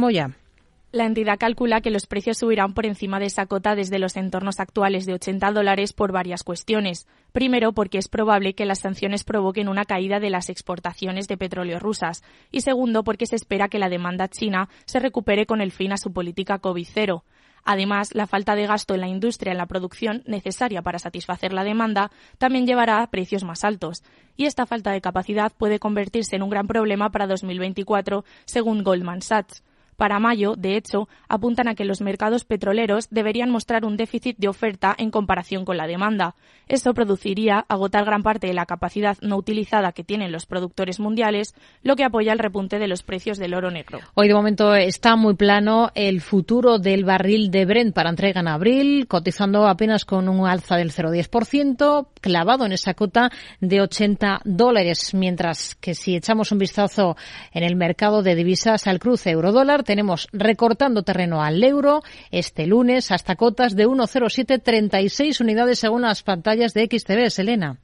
[0.92, 4.58] La entidad calcula que los precios subirán por encima de esa cota desde los entornos
[4.58, 7.06] actuales de 80 dólares por varias cuestiones.
[7.30, 11.78] Primero, porque es probable que las sanciones provoquen una caída de las exportaciones de petróleo
[11.78, 12.24] rusas.
[12.50, 15.96] Y segundo, porque se espera que la demanda china se recupere con el fin a
[15.96, 17.22] su política COVID-0.
[17.64, 21.62] Además, la falta de gasto en la industria en la producción necesaria para satisfacer la
[21.62, 24.02] demanda también llevará a precios más altos.
[24.36, 29.22] Y esta falta de capacidad puede convertirse en un gran problema para 2024, según Goldman
[29.22, 29.62] Sachs.
[30.00, 34.48] Para mayo, de hecho, apuntan a que los mercados petroleros deberían mostrar un déficit de
[34.48, 36.36] oferta en comparación con la demanda.
[36.68, 41.54] Esto produciría agotar gran parte de la capacidad no utilizada que tienen los productores mundiales,
[41.82, 43.98] lo que apoya el repunte de los precios del oro negro.
[44.14, 48.48] Hoy de momento está muy plano el futuro del barril de Brent para entrega en
[48.48, 55.12] abril, cotizando apenas con un alza del 0,10%, clavado en esa cota de 80 dólares,
[55.12, 57.18] mientras que si echamos un vistazo
[57.52, 63.10] en el mercado de divisas al cruce euro-dólar, tenemos recortando terreno al euro este lunes
[63.10, 67.28] hasta cotas de 1,0736 unidades según las pantallas de XTV.
[67.28, 67.80] Selena.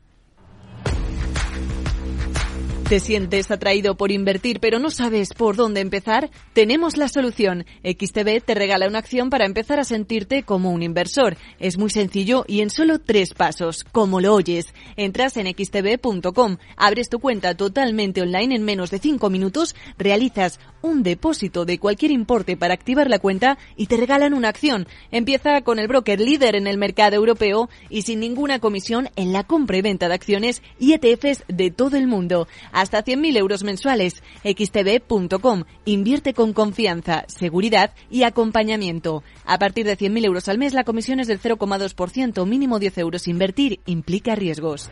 [2.88, 6.31] ¿Te sientes atraído por invertir pero no sabes por dónde empezar?
[6.53, 7.66] Tenemos la solución.
[7.83, 11.37] XTB te regala una acción para empezar a sentirte como un inversor.
[11.59, 14.72] Es muy sencillo y en solo tres pasos, como lo oyes.
[14.96, 21.03] Entras en xtb.com, abres tu cuenta totalmente online en menos de cinco minutos, realizas un
[21.03, 24.87] depósito de cualquier importe para activar la cuenta y te regalan una acción.
[25.11, 29.42] Empieza con el broker líder en el mercado europeo y sin ninguna comisión en la
[29.42, 34.22] compra y venta de acciones y ETFs de todo el mundo hasta 100.000 euros mensuales.
[34.44, 35.64] xtb.com.
[35.86, 39.24] Invierte con confianza, seguridad y acompañamiento.
[39.46, 43.26] A partir de 100.000 euros al mes, la comisión es del 0,2%, mínimo 10 euros.
[43.28, 44.90] Invertir implica riesgos.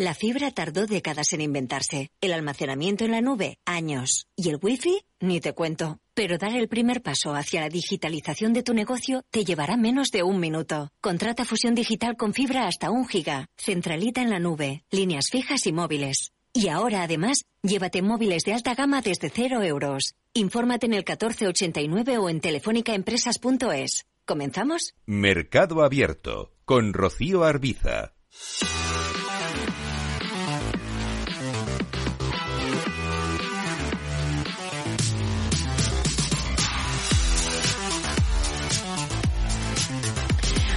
[0.00, 2.08] La fibra tardó décadas en inventarse.
[2.22, 4.28] El almacenamiento en la nube, años.
[4.34, 5.98] Y el wifi, ni te cuento.
[6.14, 10.22] Pero dar el primer paso hacia la digitalización de tu negocio te llevará menos de
[10.22, 10.88] un minuto.
[11.02, 13.48] Contrata fusión digital con fibra hasta un giga.
[13.58, 14.84] Centralita en la nube.
[14.90, 16.32] Líneas fijas y móviles.
[16.52, 20.14] Y ahora, además, llévate móviles de alta gama desde cero euros.
[20.34, 24.06] Infórmate en el 1489 o en telefónicaempresas.es.
[24.24, 24.94] ¿Comenzamos?
[25.06, 28.14] Mercado Abierto con Rocío Arbiza.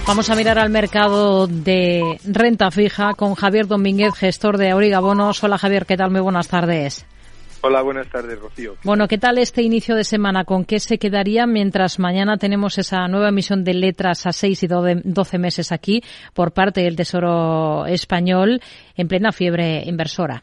[0.06, 5.42] Vamos a mirar al mercado de renta fija con Javier Domínguez, gestor de Auriga Bonos.
[5.42, 6.10] Hola Javier, ¿qué tal?
[6.10, 7.06] Muy buenas tardes.
[7.62, 8.76] Hola, buenas tardes, Rocío.
[8.84, 10.44] Bueno, ¿qué tal este inicio de semana?
[10.44, 14.66] ¿Con qué se quedaría mientras mañana tenemos esa nueva emisión de letras a seis y
[14.66, 16.02] doce meses aquí
[16.34, 18.60] por parte del Tesoro español
[18.96, 20.42] en plena fiebre inversora?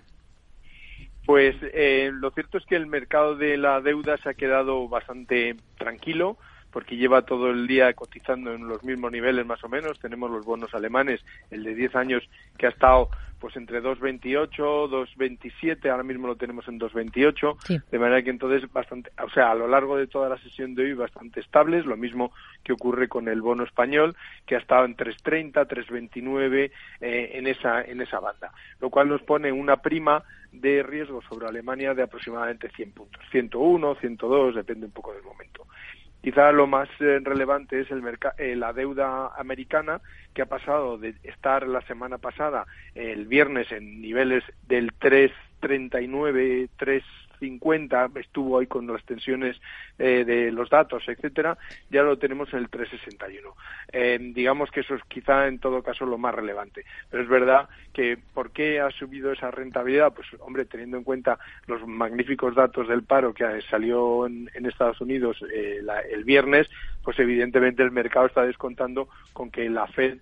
[1.27, 5.55] Pues eh, lo cierto es que el mercado de la deuda se ha quedado bastante
[5.77, 6.37] tranquilo
[6.71, 9.99] porque lleva todo el día cotizando en los mismos niveles más o menos.
[9.99, 12.23] Tenemos los bonos alemanes, el de 10 años
[12.57, 13.09] que ha estado
[13.41, 19.11] pues entre 2.28, 2.27, ahora mismo lo tenemos en 2.28, de manera que entonces bastante,
[19.21, 22.31] o sea, a lo largo de toda la sesión de hoy bastante estables, lo mismo
[22.63, 27.81] que ocurre con el bono español, que ha estado en 3.30, 3.29 eh, en esa
[27.81, 32.69] en esa banda, lo cual nos pone una prima de riesgo sobre Alemania de aproximadamente
[32.69, 35.65] 100 puntos, 101, 102, depende un poco del momento.
[36.21, 38.03] Quizá lo más eh, relevante es el
[38.37, 40.01] eh, la deuda americana,
[40.33, 47.03] que ha pasado de estar la semana pasada, el viernes, en niveles del 3,39, 3
[47.41, 49.59] 50, estuvo ahí con las tensiones
[49.97, 51.57] eh, de los datos, etcétera,
[51.89, 53.55] ya lo tenemos en el 361.
[53.91, 56.85] Eh, digamos que eso es quizá en todo caso lo más relevante.
[57.09, 60.13] Pero es verdad que ¿por qué ha subido esa rentabilidad?
[60.13, 65.43] Pues hombre, teniendo en cuenta los magníficos datos del paro que salió en, Estados Unidos
[65.53, 66.69] eh, el viernes,
[67.03, 70.19] pues evidentemente el mercado está descontando con que la Fed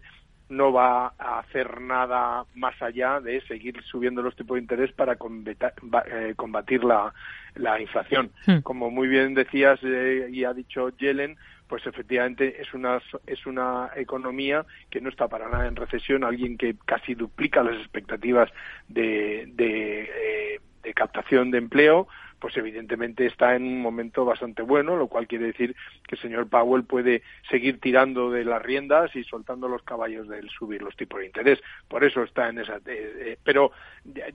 [0.49, 5.13] no va a hacer nada más allá de seguir subiendo los tipos de interés para
[5.13, 7.13] eh, combatir la,
[7.55, 8.31] la inflación.
[8.45, 8.59] Hmm.
[8.59, 13.91] Como muy bien decías eh, y ha dicho Yellen, pues efectivamente es una es una
[13.95, 18.49] economía que no está para nada en recesión, alguien que casi duplica las expectativas
[18.88, 22.07] de, de, eh, de captación de empleo,
[22.39, 25.75] pues evidentemente está en un momento bastante bueno, lo cual quiere decir
[26.08, 30.49] que el señor Powell puede seguir tirando de las riendas y soltando los caballos del
[30.49, 31.60] subir los tipos de interés.
[31.88, 32.78] Por eso está en esa.
[32.78, 33.71] Eh, eh, pero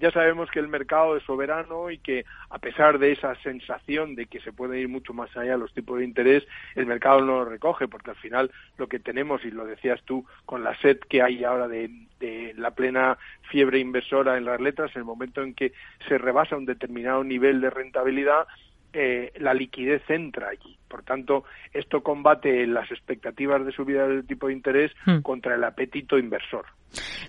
[0.01, 4.27] ya sabemos que el mercado es soberano y que a pesar de esa sensación de
[4.27, 7.45] que se puede ir mucho más allá los tipos de interés, el mercado no lo
[7.45, 11.23] recoge, porque al final lo que tenemos, y lo decías tú, con la sed que
[11.23, 11.91] hay ahora de,
[12.25, 13.19] de la plena
[13.51, 15.73] fiebre inversora en las letras, en el momento en que
[16.09, 18.47] se rebasa un determinado nivel de rentabilidad,
[18.93, 20.77] eh, la liquidez entra allí.
[20.89, 25.21] Por tanto, esto combate las expectativas de subida del tipo de interés hmm.
[25.21, 26.67] contra el apetito inversor.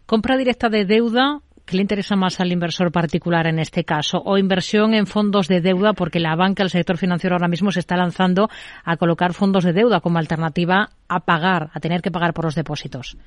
[0.05, 1.39] Compra directa de deuda.
[1.65, 4.21] ¿Qué le interesa más al inversor particular en este caso?
[4.23, 5.93] ¿O inversión en fondos de deuda?
[5.93, 8.49] Porque la banca, el sector financiero ahora mismo se está lanzando
[8.83, 12.53] a colocar fondos de deuda como alternativa a pagar, a tener que pagar por los
[12.53, 13.17] depósitos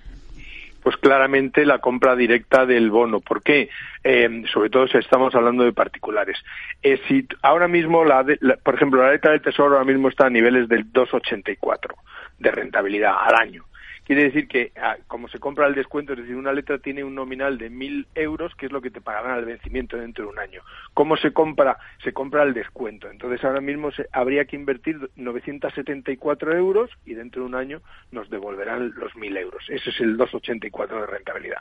[0.82, 3.20] pues claramente la compra directa del bono.
[3.20, 3.68] ¿Por qué?
[4.04, 6.38] Eh, sobre todo si estamos hablando de particulares.
[6.82, 8.24] Eh, si ahora mismo, la,
[8.62, 11.94] por ejemplo, la letra del Tesoro ahora mismo está a niveles del 2,84
[12.38, 13.64] de rentabilidad al año.
[14.08, 17.14] Quiere decir que, ah, como se compra al descuento, es decir, una letra tiene un
[17.14, 20.38] nominal de 1.000 euros, que es lo que te pagarán al vencimiento dentro de un
[20.38, 20.62] año.
[20.94, 21.76] ¿Cómo se compra?
[22.02, 23.10] Se compra al descuento.
[23.10, 28.30] Entonces, ahora mismo se, habría que invertir 974 euros y dentro de un año nos
[28.30, 29.62] devolverán los 1.000 euros.
[29.68, 31.60] Ese es el 2,84 de rentabilidad.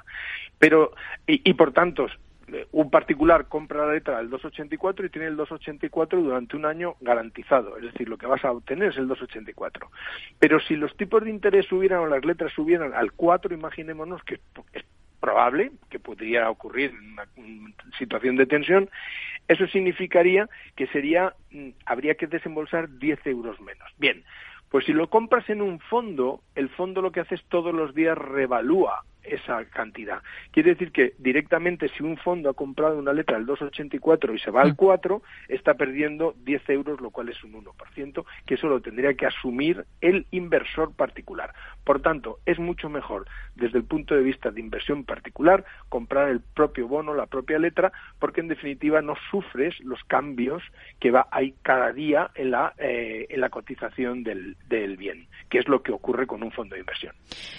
[0.57, 0.93] Pero,
[1.27, 2.07] y, y por tanto,
[2.71, 7.77] un particular compra la letra del 284 y tiene el 284 durante un año garantizado,
[7.77, 9.89] es decir, lo que vas a obtener es el 284.
[10.39, 14.39] Pero si los tipos de interés subieran o las letras subieran al 4, imaginémonos que
[14.73, 14.85] es
[15.19, 17.27] probable que podría ocurrir una,
[17.97, 18.89] situación de tensión,
[19.47, 23.89] eso significaría que sería mm, habría que desembolsar 10 euros menos.
[23.97, 24.23] Bien,
[24.69, 27.95] pues si lo compras en un fondo, el fondo lo que hace es todos los
[27.95, 30.21] días revalúa esa cantidad.
[30.51, 34.51] Quiere decir que directamente si un fondo ha comprado una letra del 2,84 y se
[34.51, 35.53] va al 4, mm.
[35.53, 39.85] está perdiendo 10 euros, lo cual es un 1%, que eso lo tendría que asumir
[40.01, 41.53] el inversor particular.
[41.83, 46.41] Por tanto, es mucho mejor desde el punto de vista de inversión particular comprar el
[46.41, 50.63] propio bono, la propia letra, porque en definitiva no sufres los cambios
[50.99, 55.59] que va hay cada día en la, eh, en la cotización del, del bien, que
[55.59, 57.13] es lo que ocurre con un fondo de inversión.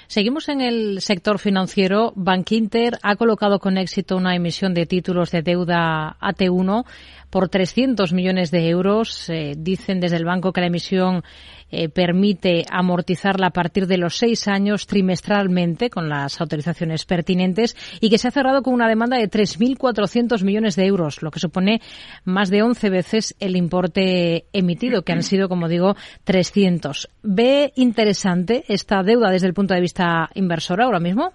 [0.06, 5.32] Seguimos en el sector financiero financiero, Bankinter ha colocado con éxito una emisión de títulos
[5.32, 6.84] de deuda AT1
[7.30, 9.28] por 300 millones de euros.
[9.30, 11.22] Eh, dicen desde el banco que la emisión
[11.70, 18.08] eh, permite amortizarla a partir de los seis años trimestralmente con las autorizaciones pertinentes y
[18.08, 21.82] que se ha cerrado con una demanda de 3.400 millones de euros, lo que supone
[22.24, 27.10] más de 11 veces el importe emitido, que han sido, como digo, 300.
[27.22, 31.32] ¿Ve interesante esta deuda desde el punto de vista inversor ahora mismo?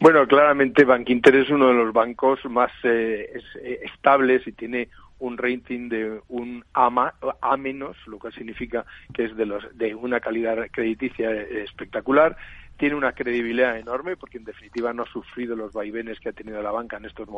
[0.00, 3.40] Bueno, claramente Bankinter es uno de los bancos más eh,
[3.84, 4.88] estables y tiene
[5.22, 9.94] un rating de un A, A menos, lo cual significa que es de, los, de
[9.94, 12.36] una calidad crediticia espectacular.
[12.76, 16.60] Tiene una credibilidad enorme porque en definitiva no ha sufrido los vaivenes que ha tenido
[16.60, 17.28] la banca en estos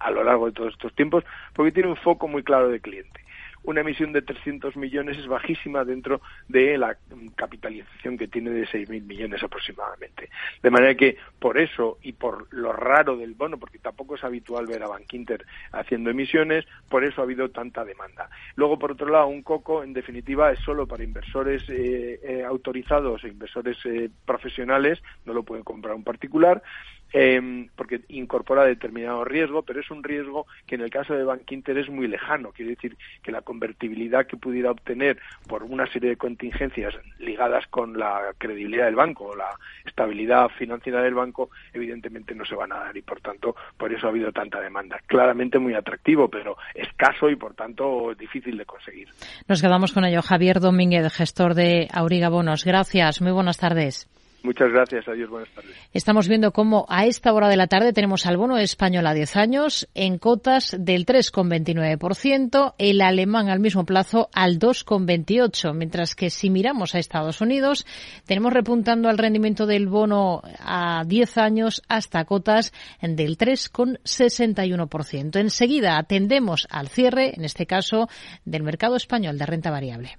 [0.00, 3.20] a lo largo de todos estos tiempos porque tiene un foco muy claro de cliente
[3.68, 6.96] una emisión de 300 millones es bajísima dentro de la
[7.36, 10.30] capitalización que tiene de 6.000 millones aproximadamente.
[10.62, 14.66] De manera que por eso y por lo raro del bono, porque tampoco es habitual
[14.66, 18.30] ver a Bankinter haciendo emisiones, por eso ha habido tanta demanda.
[18.56, 23.22] Luego, por otro lado, un coco, en definitiva, es solo para inversores eh, eh, autorizados
[23.22, 26.62] e inversores eh, profesionales, no lo puede comprar un particular,
[27.12, 31.50] eh, porque incorpora determinado riesgo, pero es un riesgo que en el caso de Bank
[31.50, 32.52] Inter es muy lejano.
[32.52, 37.98] Quiere decir que la convertibilidad que pudiera obtener por una serie de contingencias ligadas con
[37.98, 39.50] la credibilidad del banco o la
[39.84, 44.06] estabilidad financiera del banco, evidentemente no se van a dar y por tanto por eso
[44.06, 44.98] ha habido tanta demanda.
[45.06, 49.08] Claramente muy atractivo, pero escaso y por tanto difícil de conseguir.
[49.46, 50.22] Nos quedamos con ello.
[50.22, 52.64] Javier Domínguez, gestor de Auriga Bonos.
[52.64, 53.20] Gracias.
[53.20, 54.08] Muy buenas tardes.
[54.42, 55.06] Muchas gracias.
[55.08, 55.28] Adiós.
[55.28, 55.76] Buenas tardes.
[55.92, 59.36] Estamos viendo cómo a esta hora de la tarde tenemos al bono español a 10
[59.36, 66.50] años en cotas del 3,29%, el alemán al mismo plazo al 2,28%, mientras que si
[66.50, 67.84] miramos a Estados Unidos
[68.26, 72.72] tenemos repuntando al rendimiento del bono a 10 años hasta cotas
[73.02, 75.40] del 3,61%.
[75.40, 78.08] Enseguida atendemos al cierre, en este caso,
[78.44, 80.18] del mercado español de renta variable.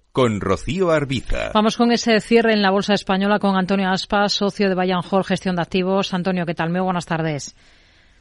[0.11, 1.51] con Rocío Arbiza.
[1.53, 5.23] Vamos con ese cierre en la Bolsa Española con Antonio Aspas, socio de Bayern Hall
[5.23, 6.13] Gestión de Activos.
[6.13, 6.69] Antonio, ¿qué tal?
[6.69, 7.55] Muy buenas tardes.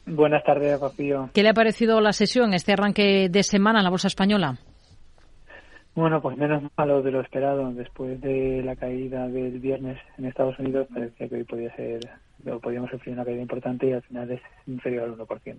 [0.06, 1.30] Buenas tardes, Rocío.
[1.34, 4.56] ¿Qué le ha parecido la sesión, este arranque de semana en la Bolsa Española?
[5.94, 7.72] Bueno, pues menos malo de lo esperado.
[7.72, 12.00] Después de la caída del viernes en Estados Unidos, parecía que hoy podía ser,
[12.50, 15.58] o podíamos sufrir una caída importante y al final es inferior al 1%.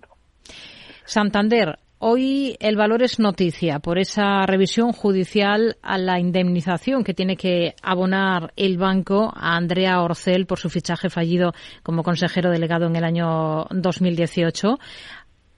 [1.04, 7.36] Santander, Hoy el valor es noticia por esa revisión judicial a la indemnización que tiene
[7.38, 11.52] que abonar el banco a Andrea Orcel por su fichaje fallido
[11.84, 14.80] como consejero delegado en el año 2018.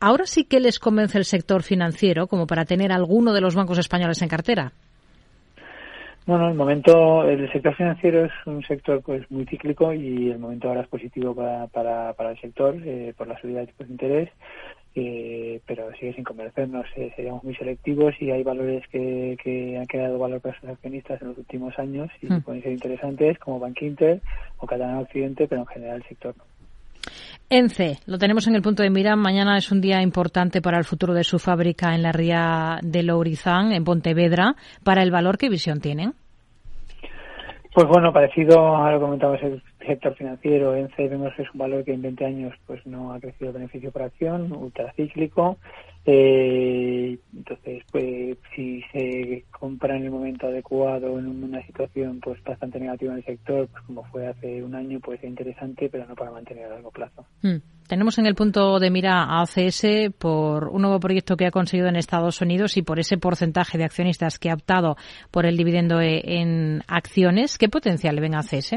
[0.01, 3.77] Ahora sí que les convence el sector financiero como para tener alguno de los bancos
[3.77, 4.73] españoles en cartera.
[6.25, 10.67] Bueno, el momento, el sector financiero es un sector pues muy cíclico y el momento
[10.67, 13.93] ahora es positivo para, para, para el sector eh, por la subida de tipos de
[13.93, 14.29] interés
[14.95, 16.85] eh, pero sigue sin convencernos.
[16.95, 21.21] Eh, seríamos muy selectivos y hay valores que, que han creado valor para sus accionistas
[21.21, 22.41] en los últimos años y hmm.
[22.41, 24.21] pueden ser interesantes, como Bank Inter
[24.57, 26.43] o Catalana Occidente, pero en general el sector no.
[27.49, 29.15] ENCE, lo tenemos en el punto de mira.
[29.15, 33.03] Mañana es un día importante para el futuro de su fábrica en la ría de
[33.03, 34.55] Lourizán, en Pontevedra.
[34.83, 36.13] ¿Para el valor qué visión tienen?
[37.73, 41.59] Pues bueno, parecido a lo que comentamos el sector financiero, ENCE vemos que es un
[41.59, 45.57] valor que en 20 años pues no ha crecido beneficio por acción, ultracíclico.
[46.05, 52.79] Eh, entonces, pues si se compra en el momento adecuado, en una situación pues bastante
[52.79, 56.15] negativa en el sector, pues como fue hace un año, puede ser interesante, pero no
[56.15, 57.25] para mantener a largo plazo.
[57.41, 57.57] Hmm.
[57.87, 61.87] Tenemos en el punto de mira a ACS por un nuevo proyecto que ha conseguido
[61.87, 64.97] en Estados Unidos y por ese porcentaje de accionistas que ha optado
[65.31, 67.57] por el dividendo en acciones.
[67.57, 68.75] ¿Qué potencial le ven a ACS?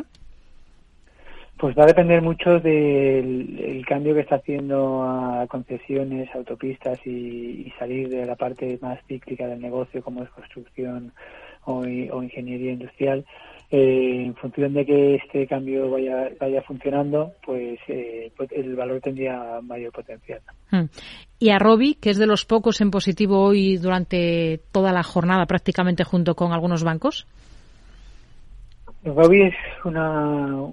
[1.59, 8.11] Pues va a depender mucho del cambio que está haciendo a concesiones, autopistas y, salir
[8.11, 11.13] de la parte más cíclica del negocio como es construcción
[11.65, 13.25] o, ingeniería industrial.
[13.71, 19.01] Eh, en función de que este cambio vaya, vaya funcionando, pues, eh, pues el valor
[19.01, 20.41] tendría mayor potencial.
[20.71, 20.85] Hmm.
[21.41, 25.47] Y a Robi, que es de los pocos en positivo hoy durante toda la jornada
[25.47, 27.27] prácticamente junto con algunos bancos.
[29.15, 29.55] Robi es
[29.85, 30.73] una,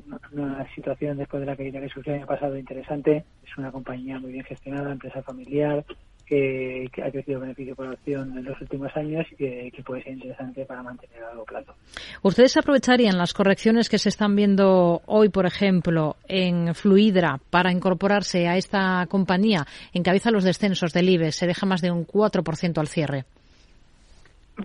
[0.74, 3.24] situación después de la caída que sufrió el año pasado interesante.
[3.46, 5.86] Es una compañía muy bien gestionada, empresa familiar,
[6.26, 10.66] que, ha crecido beneficio por acción en los últimos años y que, puede ser interesante
[10.66, 11.76] para mantener a largo plazo.
[12.24, 18.48] ¿Ustedes aprovecharían las correcciones que se están viendo hoy, por ejemplo, en Fluidra para incorporarse
[18.48, 19.68] a esta compañía?
[19.94, 23.26] Encabeza los descensos del IBEX, se deja más de un 4% al cierre.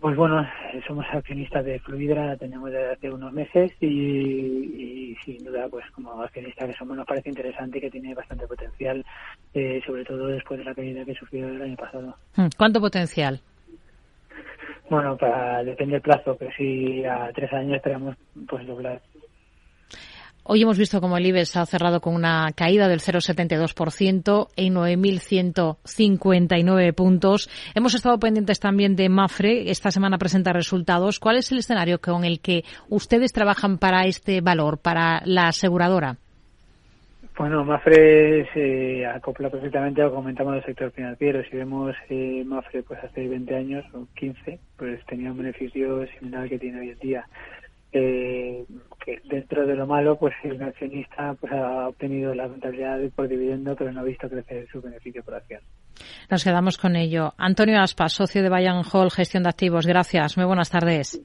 [0.01, 0.47] Pues bueno,
[0.87, 6.67] somos accionistas de Fluidra, tenemos desde hace unos meses y, sin duda, pues como accionista
[6.67, 9.05] que somos, nos parece interesante y que tiene bastante potencial,
[9.55, 12.15] eh, sobre todo después de la caída que sufrió el año pasado.
[12.37, 13.41] Hmm, ¿Cuánto potencial?
[14.91, 18.17] Bueno, para, depende del plazo, pero si a tres años esperamos
[18.47, 19.01] pues doblar
[20.51, 26.95] Hoy hemos visto como el IBEX ha cerrado con una caída del 0,72% en 9.159
[26.95, 27.51] puntos.
[27.75, 29.71] Hemos estado pendientes también de Mafre.
[29.71, 31.21] Esta semana presenta resultados.
[31.21, 36.17] ¿Cuál es el escenario con el que ustedes trabajan para este valor, para la aseguradora?
[37.37, 41.43] Bueno, Mafre se acopla perfectamente a lo que comentamos del sector financiero.
[41.51, 46.45] Si vemos eh, Mafre pues hace 20 años o 15, pues tenía un beneficio similar
[46.45, 47.27] al que tiene hoy en día
[47.93, 48.65] eh,
[49.05, 53.75] que dentro de lo malo, pues el accionista pues, ha obtenido la rentabilidad por dividendo,
[53.77, 55.61] pero no ha visto crecer su beneficio por acción.
[56.31, 57.35] Nos quedamos con ello.
[57.39, 59.87] Antonio Aspas, socio de Bayern Hall, Gestión de Activos.
[59.87, 60.37] Gracias.
[60.37, 61.21] Muy buenas tardes.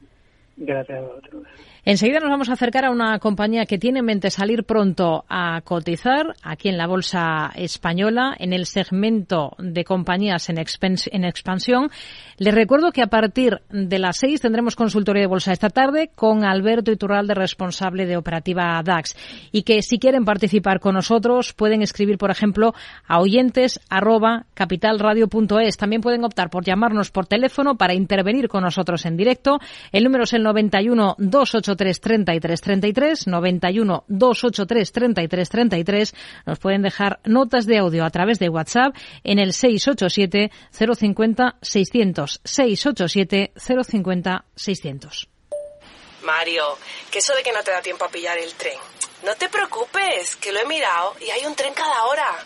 [0.55, 1.43] Gracias a vosotros.
[1.85, 5.59] Enseguida nos vamos a acercar a una compañía que tiene en mente salir pronto a
[5.65, 11.91] cotizar aquí en la Bolsa Española, en el segmento de compañías en, expansión.
[12.37, 16.45] Les recuerdo que a partir de las seis tendremos consultoría de bolsa esta tarde con
[16.45, 19.17] Alberto Iturralde, responsable de operativa DAX.
[19.51, 22.73] Y que si quieren participar con nosotros pueden escribir, por ejemplo,
[23.05, 23.81] a oyentes
[24.53, 25.75] capitalradio.es.
[25.75, 29.59] También pueden optar por llamarnos por teléfono para intervenir con nosotros en directo.
[29.91, 36.15] El número es el 91 28 283 33 91 283 33 33.
[36.45, 42.41] Nos pueden dejar notas de audio a través de WhatsApp en el 687 050 600
[42.43, 45.29] 687 050 600.
[46.23, 46.77] Mario,
[47.11, 48.77] que eso de que no te da tiempo a pillar el tren.
[49.23, 52.45] No te preocupes, que lo he mirado y hay un tren cada hora.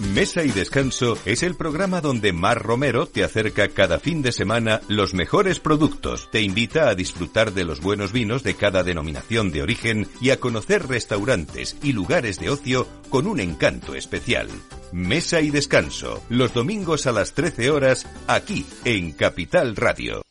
[0.00, 4.80] Mesa y Descanso es el programa donde Mar Romero te acerca cada fin de semana
[4.88, 9.62] los mejores productos, te invita a disfrutar de los buenos vinos de cada denominación de
[9.62, 14.48] origen y a conocer restaurantes y lugares de ocio con un encanto especial.
[14.92, 20.22] Mesa y Descanso, los domingos a las 13 horas, aquí en Capital Radio.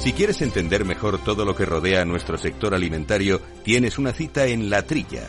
[0.00, 4.46] Si quieres entender mejor todo lo que rodea a nuestro sector alimentario, tienes una cita
[4.46, 5.28] en La Trilla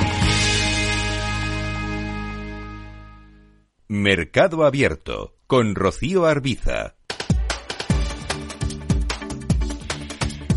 [3.93, 6.95] Mercado Abierto con Rocío Arbiza.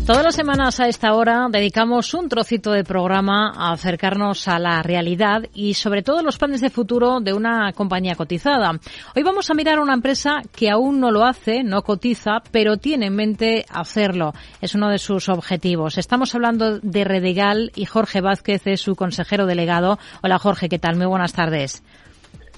[0.05, 4.81] Todas las semanas a esta hora dedicamos un trocito de programa a acercarnos a la
[4.83, 8.79] realidad y sobre todo los planes de futuro de una compañía cotizada.
[9.13, 12.77] Hoy vamos a mirar a una empresa que aún no lo hace, no cotiza, pero
[12.77, 14.33] tiene en mente hacerlo.
[14.61, 15.97] Es uno de sus objetivos.
[15.97, 19.99] Estamos hablando de Redegal y Jorge Vázquez es su consejero delegado.
[20.23, 20.95] Hola Jorge, ¿qué tal?
[20.95, 21.83] Muy buenas tardes.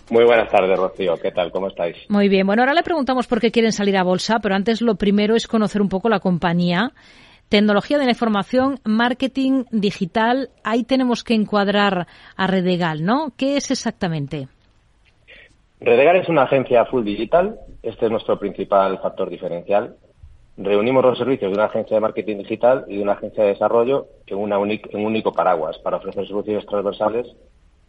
[0.10, 1.18] Muy buenas tardes, Rocío.
[1.18, 1.52] ¿Qué tal?
[1.52, 1.98] ¿Cómo estáis?
[2.10, 2.48] Muy bien.
[2.48, 5.48] Bueno, ahora le preguntamos por qué quieren salir a bolsa, pero antes lo primero es
[5.48, 6.92] conocer un poco la compañía.
[7.50, 13.32] Tecnología de la información, marketing digital, ahí tenemos que encuadrar a Redegal, ¿no?
[13.38, 14.48] ¿Qué es exactamente?
[15.80, 17.60] Redegal es una agencia full digital.
[17.84, 19.96] Este es nuestro principal factor diferencial.
[20.58, 24.08] Reunimos los servicios de una agencia de marketing digital y de una agencia de desarrollo
[24.26, 27.28] en, una en un único paraguas para ofrecer soluciones transversales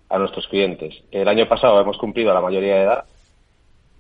[0.09, 1.03] a nuestros clientes.
[1.11, 3.05] El año pasado hemos cumplido la mayoría de edad,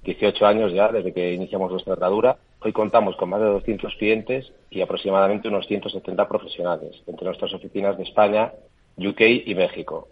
[0.05, 2.37] 18 años ya desde que iniciamos nuestra andadura.
[2.61, 7.97] Hoy contamos con más de 200 clientes y aproximadamente unos 170 profesionales entre nuestras oficinas
[7.97, 8.53] de España,
[8.97, 10.09] UK y México.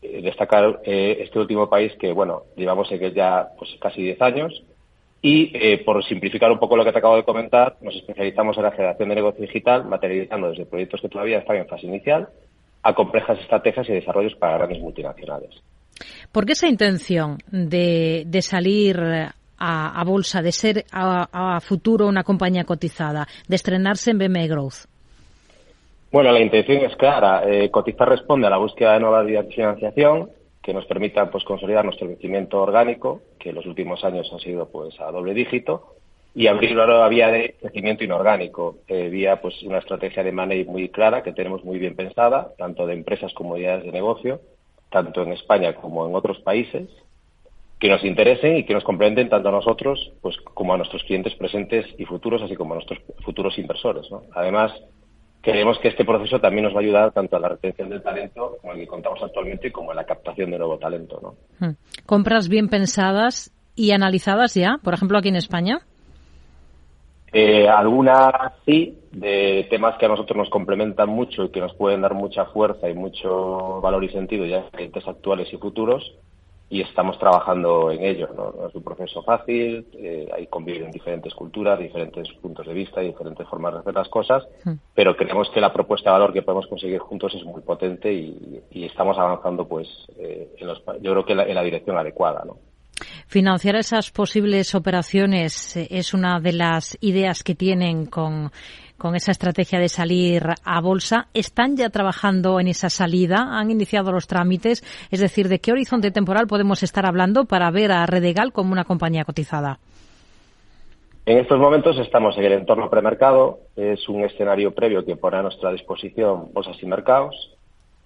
[0.00, 4.62] destacar este último país que, bueno, llevamos en ya pues, casi 10 años
[5.20, 8.62] y eh, por simplificar un poco lo que te acabo de comentar, nos especializamos en
[8.62, 12.28] la generación de negocio digital, materializando desde proyectos que todavía están en fase inicial
[12.82, 15.50] a complejas estrategias y desarrollos para grandes multinacionales.
[16.32, 19.00] ¿Por qué esa intención de, salir
[19.58, 24.86] a, bolsa, de ser a, futuro una compañía cotizada, de estrenarse en BME Growth?
[26.10, 27.42] Bueno, la intención es clara.
[27.46, 30.30] Eh, cotizar responde a la búsqueda de de financiación
[30.62, 34.68] que nos permitan pues consolidar nuestro crecimiento orgánico, que en los últimos años ha sido
[34.68, 35.94] pues a doble dígito,
[36.38, 40.88] y abrir una vía de crecimiento inorgánico, eh, vía pues una estrategia de money muy
[40.88, 44.40] clara que tenemos muy bien pensada, tanto de empresas como de de negocio,
[44.88, 46.88] tanto en España como en otros países,
[47.80, 51.34] que nos interesen y que nos complementen tanto a nosotros pues como a nuestros clientes
[51.34, 54.06] presentes y futuros, así como a nuestros futuros inversores.
[54.32, 54.70] Además,
[55.40, 58.58] creemos que este proceso también nos va a ayudar tanto a la retención del talento
[58.62, 61.18] con el que contamos actualmente como en la captación de nuevo talento.
[61.20, 61.66] ¿no?
[61.66, 61.74] Hmm.
[62.06, 65.80] ¿Compras bien pensadas y analizadas ya, por ejemplo, aquí en España?
[67.32, 68.32] Eh, algunas
[68.64, 72.46] sí, de temas que a nosotros nos complementan mucho y que nos pueden dar mucha
[72.46, 76.14] fuerza y mucho valor y sentido ya en clientes actuales y futuros
[76.70, 78.28] y estamos trabajando en ello.
[78.36, 83.08] No, es un proceso fácil, eh, hay conviven diferentes culturas, diferentes puntos de vista, y
[83.08, 84.74] diferentes formas de hacer las cosas, hmm.
[84.94, 88.62] pero creemos que la propuesta de valor que podemos conseguir juntos es muy potente y,
[88.70, 92.42] estamos avanzando, pues, eh, en los, yo creo que en la dirección adecuada.
[92.44, 92.56] ¿no?
[93.26, 98.50] Financiar esas posibles operaciones eh, es una de las ideas que tienen con
[98.98, 101.28] con esa estrategia de salir a bolsa.
[101.32, 103.58] ¿Están ya trabajando en esa salida?
[103.58, 104.82] ¿Han iniciado los trámites?
[105.10, 108.84] Es decir, ¿de qué horizonte temporal podemos estar hablando para ver a Redegal como una
[108.84, 109.78] compañía cotizada?
[111.24, 113.60] En estos momentos estamos en el entorno premercado.
[113.76, 117.57] Es un escenario previo que pone a nuestra disposición bolsas y mercados.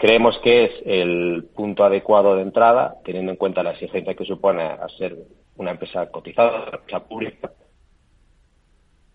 [0.02, 4.64] Creemos que es el punto adecuado de entrada, teniendo en cuenta la exigencia que supone
[4.64, 5.16] a ser
[5.54, 7.52] una empresa cotizada, una empresa pública,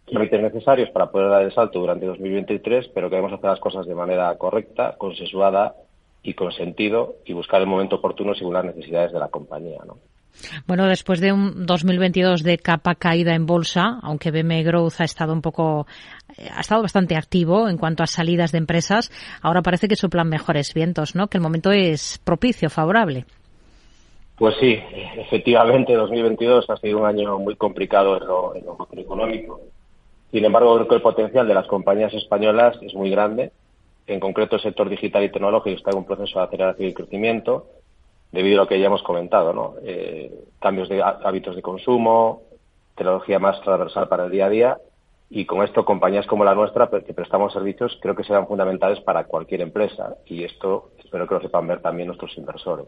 [0.06, 3.96] trámites necesarios para poder dar el salto durante 2023, pero queremos hacer las cosas de
[3.96, 5.76] manera correcta, consensuada
[6.24, 9.80] y con sentido y buscar el momento oportuno según las necesidades de la compañía.
[9.86, 9.98] ¿no?
[10.68, 15.34] Bueno, después de un 2022 de capa caída en bolsa, aunque BME Growth ha estado
[15.34, 15.88] un poco,
[16.38, 19.12] eh, ha estado bastante activo en cuanto a salidas de empresas,
[19.42, 21.28] ahora parece que soplan mejores vientos, ¿no?
[21.28, 23.26] Que el momento es propicio, favorable.
[24.38, 24.78] Pues sí,
[25.18, 29.62] efectivamente 2022 ha sido un año muy complicado en lo, en lo macroeconómico
[30.32, 33.52] sin embargo, creo que el potencial de las compañías españolas es muy grande.
[34.08, 37.68] En concreto, el sector digital y tecnológico está en un proceso de aceleración y crecimiento
[38.32, 39.76] debido a lo que ya hemos comentado, ¿no?
[39.84, 42.42] Eh, cambios de hábitos de consumo,
[42.96, 44.78] tecnología más transversal para el día a día
[45.30, 49.26] y con esto compañías como la nuestra que prestamos servicios creo que serán fundamentales para
[49.26, 52.88] cualquier empresa y esto espero que lo sepan ver también nuestros inversores.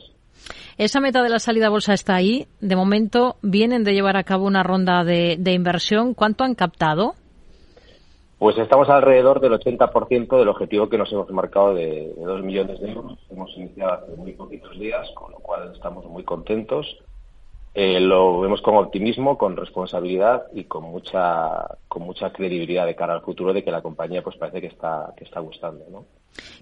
[0.78, 2.48] Esa meta de la salida a bolsa está ahí.
[2.62, 6.14] De momento vienen de llevar a cabo una ronda de inversión.
[6.14, 7.16] ¿Cuánto han captado?
[8.40, 12.80] Pues estamos alrededor del 80% del objetivo que nos hemos marcado de, de 2 millones
[12.80, 13.20] de euros.
[13.30, 16.88] Hemos iniciado hace muy poquitos días, con lo cual estamos muy contentos.
[17.76, 23.14] Eh, lo vemos con optimismo, con responsabilidad y con mucha con mucha credibilidad de cara
[23.14, 26.06] al futuro de que la compañía pues parece que está que está gustando, ¿no?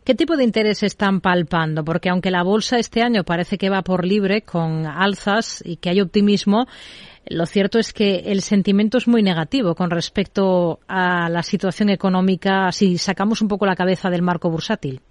[0.04, 1.86] ¿Qué tipo de interés están palpando?
[1.86, 5.90] Porque aunque la bolsa este año parece que va por libre con alzas y que
[5.90, 6.66] hay optimismo,
[7.30, 12.72] lo cierto es que el sentimiento es muy negativo con respecto a la situación económica
[12.72, 15.02] si sacamos un poco la cabeza del marco bursátil.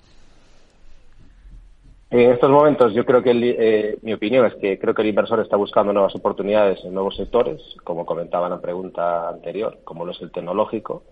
[2.11, 5.41] En estos momentos yo creo que eh, mi opinión es que creo que el inversor
[5.41, 10.12] está buscando nuevas oportunidades en nuevos sectores, como comentaba en la pregunta anterior, como lo
[10.12, 11.03] es el tecnológico.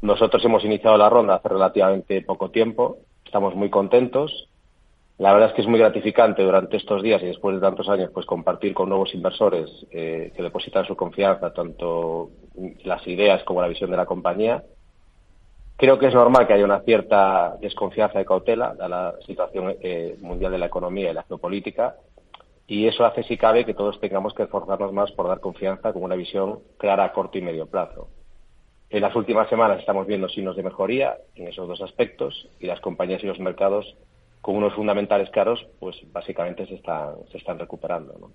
[0.00, 4.48] Nosotros hemos iniciado la ronda hace relativamente poco tiempo, estamos muy contentos
[5.18, 8.10] la verdad es que es muy gratificante durante estos días y después de tantos años
[8.14, 12.30] pues compartir con nuevos inversores eh, que depositan su confianza tanto
[12.84, 14.62] las ideas como la visión de la compañía.
[15.76, 20.16] Creo que es normal que haya una cierta desconfianza y cautela de la situación eh,
[20.20, 21.96] mundial de la economía y la geopolítica
[22.68, 26.02] y eso hace, si cabe, que todos tengamos que esforzarnos más por dar confianza con
[26.02, 28.08] una visión clara a corto y medio plazo.
[28.90, 32.80] En las últimas semanas estamos viendo signos de mejoría en esos dos aspectos y las
[32.80, 33.96] compañías y los mercados
[34.40, 38.14] con unos fundamentales caros, pues básicamente se están, se están recuperando.
[38.18, 38.30] ¿no?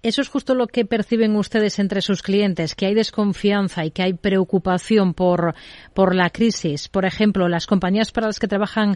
[0.00, 4.02] Eso es justo lo que perciben ustedes entre sus clientes, que hay desconfianza y que
[4.02, 5.54] hay preocupación por,
[5.92, 6.88] por la crisis.
[6.88, 8.94] Por ejemplo, las compañías para las que trabajan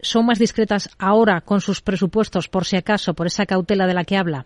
[0.00, 4.04] son más discretas ahora con sus presupuestos, por si acaso, por esa cautela de la
[4.04, 4.44] que habla.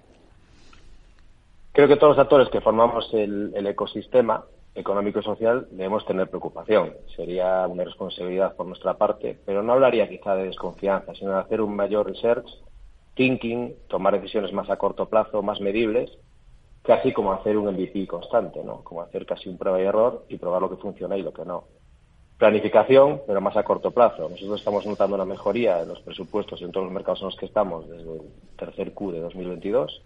[1.73, 4.45] Creo que todos los actores que formamos el, el ecosistema
[4.77, 6.95] económico y social debemos tener preocupación.
[7.17, 11.61] Sería una responsabilidad por nuestra parte, pero no hablaría quizá de desconfianza, sino de hacer
[11.61, 12.47] un mayor research
[13.15, 16.11] thinking, tomar decisiones más a corto plazo, más medibles,
[16.83, 18.85] casi como hacer un MVP constante, ¿no?
[18.85, 21.45] Como hacer casi un prueba y error y probar lo que funciona y lo que
[21.45, 21.65] no.
[22.39, 24.29] Planificación, pero más a corto plazo.
[24.29, 27.47] Nosotros estamos notando una mejoría en los presupuestos en todos los mercados en los que
[27.47, 28.23] estamos desde el
[28.59, 30.03] tercer Q de 2022,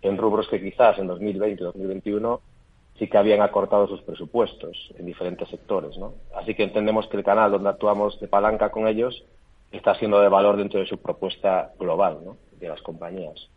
[0.00, 2.40] en rubros que quizás en 2020 y 2021
[3.00, 6.12] sí que habían acortado sus presupuestos en diferentes sectores, ¿no?
[6.36, 9.24] Así que entendemos que el canal donde actuamos de palanca con ellos
[9.72, 12.36] está siendo de valor dentro de su propuesta global, ¿no?
[12.60, 13.48] De las compañías.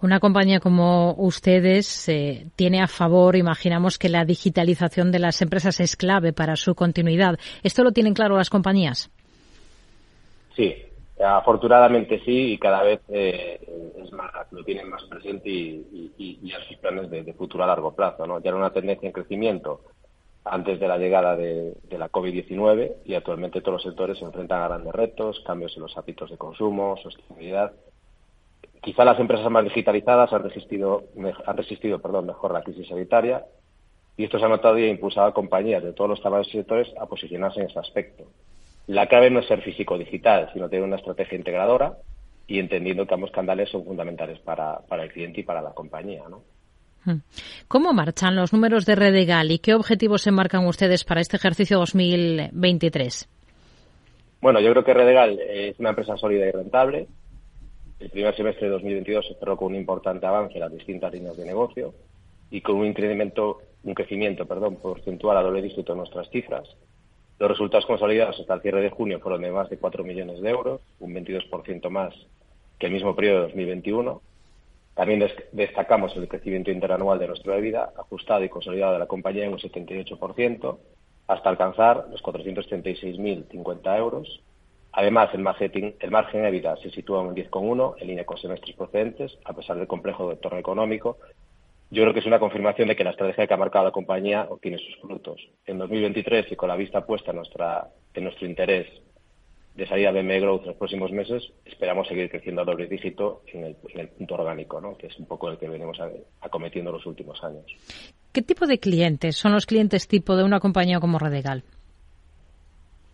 [0.00, 5.78] Una compañía como ustedes eh, tiene a favor, imaginamos que la digitalización de las empresas
[5.80, 7.38] es clave para su continuidad.
[7.62, 9.10] ¿Esto lo tienen claro las compañías?
[10.56, 10.74] Sí,
[11.22, 13.60] afortunadamente sí y cada vez eh,
[14.02, 17.94] es más, lo tienen más presente y, y, y, sus planes de, futuro a largo
[17.94, 18.26] plazo.
[18.26, 18.40] ¿no?
[18.40, 19.80] Ya era una tendencia en crecimiento
[20.44, 24.62] antes de la llegada de, de la COVID-19 y actualmente todos los sectores se enfrentan
[24.62, 27.72] a grandes retos, cambios en los hábitos de consumo, sostenibilidad
[28.82, 31.04] Quizá las empresas más digitalizadas han resistido,
[31.46, 33.46] han resistido perdón, mejor la crisis sanitaria
[34.16, 36.58] y esto se ha notado y ha impulsado a compañías de todos los tamaños y
[36.58, 38.24] sectores a posicionarse en ese aspecto.
[38.86, 41.96] La clave no es ser físico-digital, sino tener una estrategia integradora
[42.46, 46.22] y entendiendo que ambos canales son fundamentales para, para el cliente y para la compañía.
[46.28, 46.42] ¿no?
[47.04, 47.20] Hmm.
[47.68, 51.78] ¿Cómo marchan los números de Redegal y qué objetivos se marcan ustedes para este ejercicio
[51.78, 53.28] 2023?
[54.40, 57.06] Bueno, yo creo que Redegal es una empresa sólida y rentable.
[58.00, 61.36] El primer semestre de 2022 se cerró con un importante avance en las distintas líneas
[61.36, 61.94] de negocio
[62.50, 66.68] y con un incremento, un crecimiento, perdón, porcentual a doble dígito en nuestras cifras.
[67.38, 70.50] Los resultados consolidados hasta el cierre de junio fueron de más de 4 millones de
[70.50, 72.14] euros, un 22% más
[72.78, 74.22] que el mismo periodo de 2021.
[74.94, 79.52] También destacamos el crecimiento interanual de nuestra vida, ajustado y consolidado de la compañía en
[79.52, 80.78] un 78%,
[81.28, 84.42] hasta alcanzar los 436.050 euros,
[84.92, 88.76] Además, el margen, el margen EBITDA se sitúa en un 10,1 en línea con semestres
[88.76, 91.16] procedentes, a pesar del complejo entorno económico.
[91.92, 94.46] Yo creo que es una confirmación de que la estrategia que ha marcado la compañía
[94.48, 95.46] obtiene sus frutos.
[95.66, 98.86] En 2023, y con la vista puesta en, nuestra, en nuestro interés
[99.74, 103.42] de salida de BME Growth en los próximos meses, esperamos seguir creciendo a doble dígito
[103.52, 104.96] en el, en el punto orgánico, ¿no?
[104.96, 105.98] que es un poco el que venimos
[106.40, 107.66] acometiendo los últimos años.
[108.32, 111.62] ¿Qué tipo de clientes son los clientes tipo de una compañía como Redegal?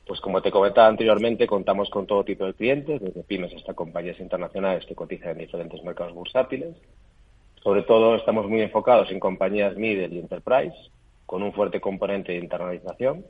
[0.07, 4.21] Pues como te comentaba anteriormente, contamos con todo tipo de clientes, desde pymes hasta compañías
[4.21, 6.77] internacionales que cotizan en diferentes mercados bursátiles.
[7.69, 10.75] Sobre todo estamos muy enfocados en compañías middle y enterprise,
[11.27, 13.27] con un fuerte componente de internalización.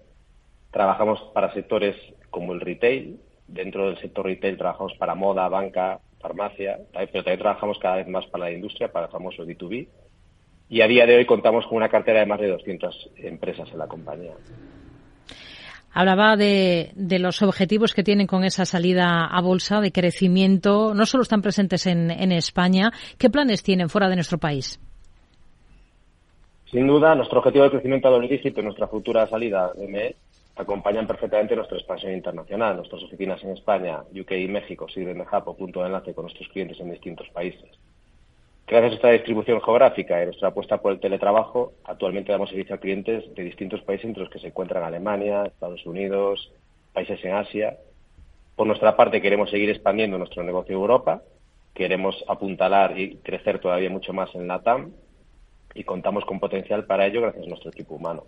[0.70, 1.97] Trabajamos para sectores
[2.30, 3.18] como el retail.
[3.49, 8.26] Dentro del sector retail trabajamos para moda, banca, farmacia, pero también trabajamos cada vez más
[8.26, 9.89] para la industria, para el famoso B2B.
[10.68, 13.78] Y a día de hoy contamos con una cartera de más de 200 empresas en
[13.78, 14.34] la compañía.
[15.99, 20.94] Hablaba de, los objetivos que tienen con esa salida a bolsa de crecimiento.
[20.94, 22.92] No solo están presentes en, España.
[23.18, 24.80] ¿Qué planes tienen fuera de nuestro país?
[26.70, 30.14] Sin duda, nuestro objetivo de crecimiento a doble dígito y nuestra futura salida de ME
[30.55, 32.76] acompañan perfectamente nuestra expansión internacional.
[32.76, 36.26] Nuestras oficinas en España, UK y México sirven de hub o punto de enlace con
[36.26, 37.70] nuestros clientes en distintos países.
[38.71, 42.79] Gracias a esta distribución geográfica y nuestra apuesta por el teletrabajo, actualmente damos servicio a
[42.79, 46.53] clientes de distintos países entre los que se encuentran Alemania, Estados Unidos,
[46.93, 47.79] países en Asia.
[48.57, 51.23] Por nuestra parte, queremos seguir expandiendo nuestro negocio en Europa,
[51.73, 54.93] queremos apuntalar y crecer todavía mucho más en la TAM
[55.75, 58.25] y contamos con potencial para ello gracias a nuestro equipo humano.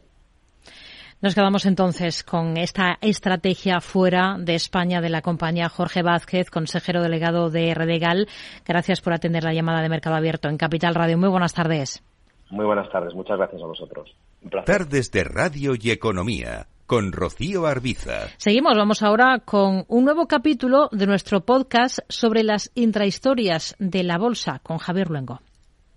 [1.22, 7.02] Nos quedamos entonces con esta estrategia fuera de España de la compañía Jorge Vázquez, consejero
[7.02, 8.26] delegado de Redegal.
[8.64, 11.18] Gracias por atender la llamada de Mercado Abierto en Capital Radio.
[11.18, 12.02] Muy buenas tardes.
[12.48, 13.14] Muy buenas tardes.
[13.14, 14.16] Muchas gracias a vosotros.
[14.64, 18.28] Tardes de Radio y Economía con Rocío Arbiza.
[18.38, 24.16] Seguimos, vamos ahora con un nuevo capítulo de nuestro podcast sobre las intrahistorias de la
[24.16, 25.42] bolsa con Javier Luengo.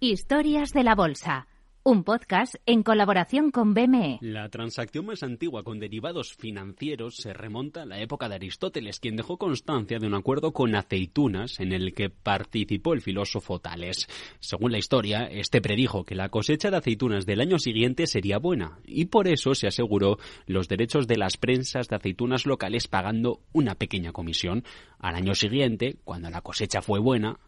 [0.02, 1.48] Historias de la bolsa
[1.86, 4.20] un podcast en colaboración con BME.
[4.22, 9.18] La transacción más antigua con derivados financieros se remonta a la época de Aristóteles, quien
[9.18, 14.08] dejó constancia de un acuerdo con aceitunas en el que participó el filósofo Tales.
[14.40, 18.80] Según la historia, este predijo que la cosecha de aceitunas del año siguiente sería buena
[18.86, 23.76] y por eso se aseguró los derechos de las prensas de aceitunas locales pagando una
[23.76, 24.64] pequeña comisión.
[25.00, 27.40] Al año siguiente, cuando la cosecha fue buena,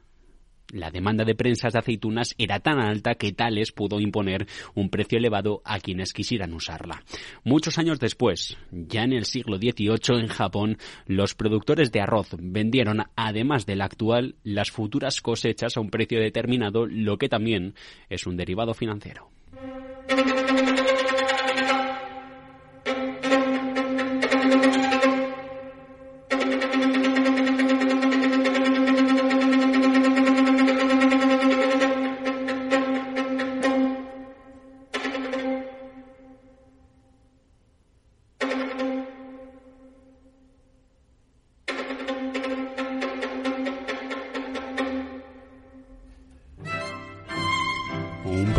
[0.71, 5.17] la demanda de prensas de aceitunas era tan alta que Tales pudo imponer un precio
[5.17, 7.03] elevado a quienes quisieran usarla.
[7.43, 13.03] Muchos años después, ya en el siglo XVIII en Japón, los productores de arroz vendieron,
[13.15, 17.75] además del actual, las futuras cosechas a un precio determinado, lo que también
[18.09, 19.29] es un derivado financiero.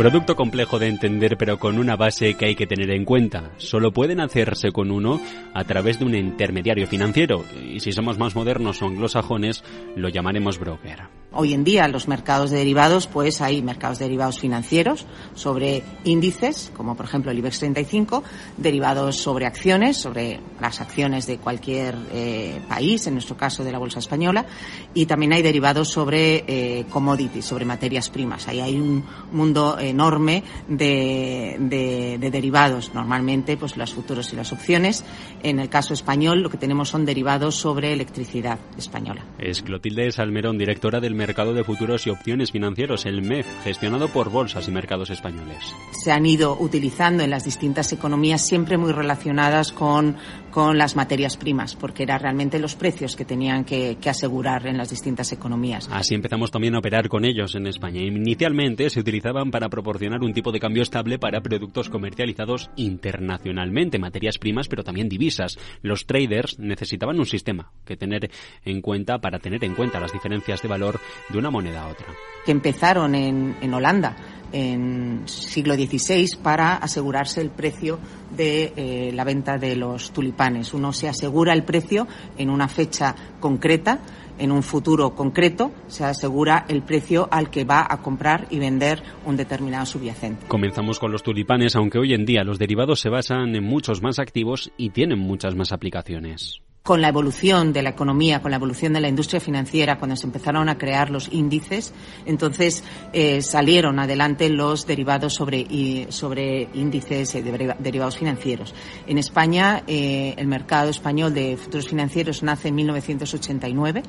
[0.09, 3.51] Producto complejo de entender pero con una base que hay que tener en cuenta.
[3.57, 5.19] Solo pueden hacerse con uno
[5.53, 9.65] a través de un intermediario financiero y si somos más modernos o anglosajones
[9.97, 11.16] lo llamaremos broker.
[11.39, 16.71] Hoy en día los mercados de derivados, pues hay mercados de derivados financieros sobre índices,
[16.75, 18.23] como por ejemplo el IBEX 35,
[18.57, 23.77] derivados sobre acciones, sobre las acciones de cualquier eh, país, en nuestro caso de la
[23.77, 24.47] bolsa española,
[24.95, 28.47] y también hay derivados sobre eh, commodities, sobre materias primas.
[28.47, 35.05] Ahí hay un mundo enorme de, de, derivados, normalmente pues los futuros y las opciones.
[35.43, 39.23] En el caso español lo que tenemos son derivados sobre electricidad española.
[39.37, 44.67] Es Clotilde Salmerón, directora del de Futuros y Opciones Financieros, el MEF, gestionado por bolsas
[44.67, 45.75] y mercados españoles.
[45.91, 50.15] Se han ido utilizando en las distintas economías siempre muy relacionadas con,
[50.51, 54.77] con las materias primas, porque eran realmente los precios que tenían que, que asegurar en
[54.77, 55.89] las distintas economías.
[55.91, 58.01] Así empezamos también a operar con ellos en España.
[58.01, 64.37] Inicialmente se utilizaban para proporcionar un tipo de cambio estable para productos comercializados internacionalmente, materias
[64.37, 65.57] primas, pero también divisas.
[65.81, 68.31] Los traders necesitaban un sistema que tener
[68.63, 70.99] en cuenta para tener en cuenta las diferencias de valor
[71.29, 72.07] de una moneda a otra.
[72.45, 74.15] Que empezaron en, en Holanda
[74.51, 77.99] en siglo XVI para asegurarse el precio
[78.35, 80.73] de eh, la venta de los tulipanes.
[80.73, 82.07] Uno se asegura el precio
[82.37, 83.99] en una fecha concreta,
[84.37, 89.01] en un futuro concreto, se asegura el precio al que va a comprar y vender
[89.25, 90.47] un determinado subyacente.
[90.47, 94.19] Comenzamos con los tulipanes, aunque hoy en día los derivados se basan en muchos más
[94.19, 98.93] activos y tienen muchas más aplicaciones con la evolución de la economía, con la evolución
[98.93, 101.93] de la industria financiera, cuando se empezaron a crear los índices,
[102.25, 102.81] entonces
[103.11, 108.73] eh, salieron adelante los derivados sobre, sobre índices y derivados financieros.
[109.05, 114.03] En España, eh, el mercado español de futuros financieros nace en 1989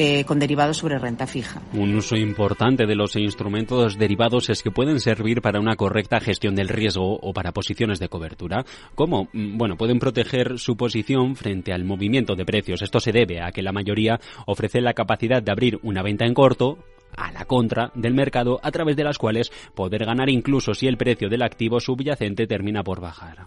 [0.00, 1.60] eh, con derivados sobre renta fija.
[1.72, 6.54] Un uso importante de los instrumentos derivados es que pueden servir para una correcta gestión
[6.54, 8.64] del riesgo o para posiciones de cobertura.
[8.94, 9.28] ¿Cómo?
[9.32, 12.80] Mm, bueno, pueden proteger su posición frente al movimiento de precios.
[12.80, 16.34] Esto se debe a que la mayoría ofrece la capacidad de abrir una venta en
[16.34, 16.78] corto
[17.16, 20.96] a la contra del mercado a través de las cuales poder ganar incluso si el
[20.96, 23.46] precio del activo subyacente termina por bajar.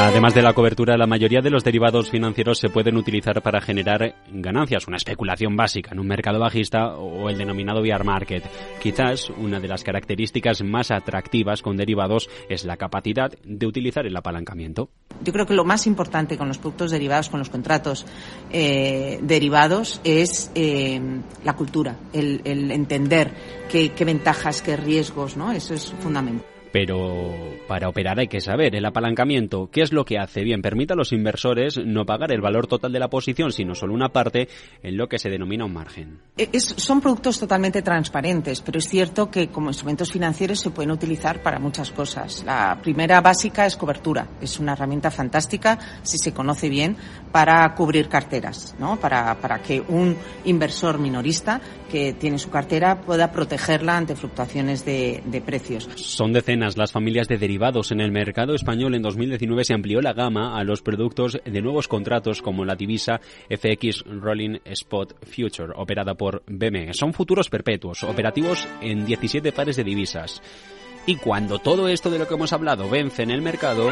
[0.00, 4.14] Además de la cobertura, la mayoría de los derivados financieros se pueden utilizar para generar
[4.30, 8.44] ganancias, una especulación básica en un mercado bajista o el denominado bear market.
[8.80, 14.16] Quizás una de las características más atractivas con derivados es la capacidad de utilizar el
[14.16, 14.88] apalancamiento.
[15.24, 18.06] Yo creo que lo más importante con los productos derivados, con los contratos
[18.52, 21.00] eh, derivados, es eh,
[21.42, 22.40] la cultura, el,
[22.70, 23.32] entender
[23.68, 25.50] qué, qué ventajas, qué riesgos, ¿no?
[25.50, 26.57] Eso es fundamental.
[26.72, 29.70] Pero para operar hay que saber el apalancamiento.
[29.70, 30.42] ¿Qué es lo que hace?
[30.42, 33.94] Bien, permite a los inversores no pagar el valor total de la posición, sino solo
[33.94, 34.48] una parte
[34.82, 36.20] en lo que se denomina un margen.
[36.36, 41.42] E, son productos totalmente transparentes, pero es cierto que como instrumentos financieros se pueden utilizar
[41.42, 42.44] para muchas cosas.
[42.44, 44.28] La primera básica es cobertura.
[44.40, 46.96] Es una herramienta fantástica, si se conoce bien,
[47.32, 48.98] para cubrir carteras, ¿no?
[48.98, 51.60] para, para que un inversor minorista
[51.90, 55.88] que tiene su cartera pueda protegerla ante fluctuaciones de, de precios.
[55.96, 57.90] Son decenas las familias de derivados.
[57.92, 61.88] En el mercado español en 2019 se amplió la gama a los productos de nuevos
[61.88, 66.94] contratos como la divisa FX Rolling Spot Future, operada por BME.
[66.94, 70.42] Son futuros perpetuos, operativos en 17 pares de divisas.
[71.06, 73.90] Y cuando todo esto de lo que hemos hablado vence en el mercado,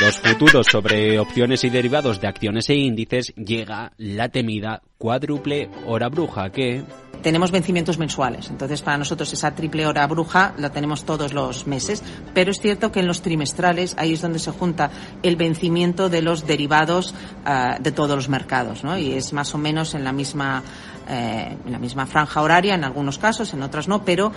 [0.00, 6.08] los futuros sobre opciones y derivados de acciones e índices llega la temida cuádruple hora
[6.08, 6.82] bruja que
[7.24, 8.50] tenemos vencimientos mensuales.
[8.50, 12.04] Entonces, para nosotros esa triple hora bruja la tenemos todos los meses.
[12.34, 14.90] Pero es cierto que en los trimestrales ahí es donde se junta
[15.22, 17.14] el vencimiento de los derivados
[17.46, 18.98] uh, de todos los mercados, ¿no?
[18.98, 20.62] Y es más o menos en la misma
[21.08, 24.32] eh, en la misma franja horaria, en algunos casos, en otras no, pero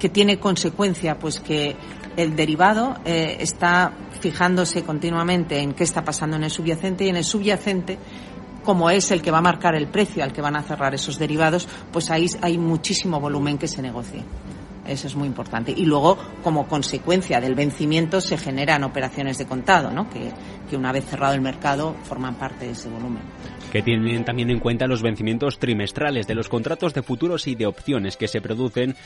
[0.00, 1.76] que tiene consecuencia, pues que
[2.16, 7.16] el derivado eh, está fijándose continuamente en qué está pasando en el subyacente y en
[7.16, 7.98] el subyacente
[8.68, 11.18] como es el que va a marcar el precio al que van a cerrar esos
[11.18, 14.22] derivados, pues ahí hay muchísimo volumen que se negocie.
[14.86, 15.72] Eso es muy importante.
[15.74, 20.10] Y luego, como consecuencia del vencimiento, se generan operaciones de contado, ¿no?
[20.10, 20.32] que,
[20.68, 23.22] que una vez cerrado el mercado forman parte de ese volumen.
[23.72, 27.64] Que tienen también en cuenta los vencimientos trimestrales de los contratos de futuros y de
[27.64, 28.96] opciones que se producen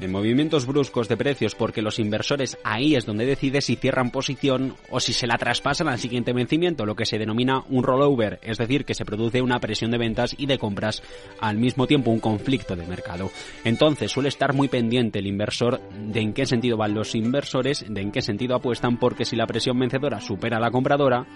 [0.00, 4.76] en movimientos bruscos de precios porque los inversores ahí es donde decide si cierran posición
[4.90, 8.58] o si se la traspasan al siguiente vencimiento, lo que se denomina un rollover, es
[8.58, 11.02] decir, que se produce una presión de ventas y de compras
[11.40, 13.30] al mismo tiempo, un conflicto de mercado.
[13.64, 18.00] Entonces suele estar muy pendiente el inversor de en qué sentido van los inversores, de
[18.00, 21.26] en qué sentido apuestan, porque si la presión vencedora supera a la compradora,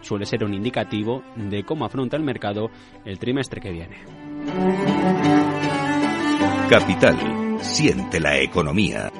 [0.00, 2.70] suele ser un indicativo de cómo afronta el mercado
[3.04, 3.96] el trimestre que viene.
[6.68, 7.43] Capital.
[7.64, 9.10] Siente la economía.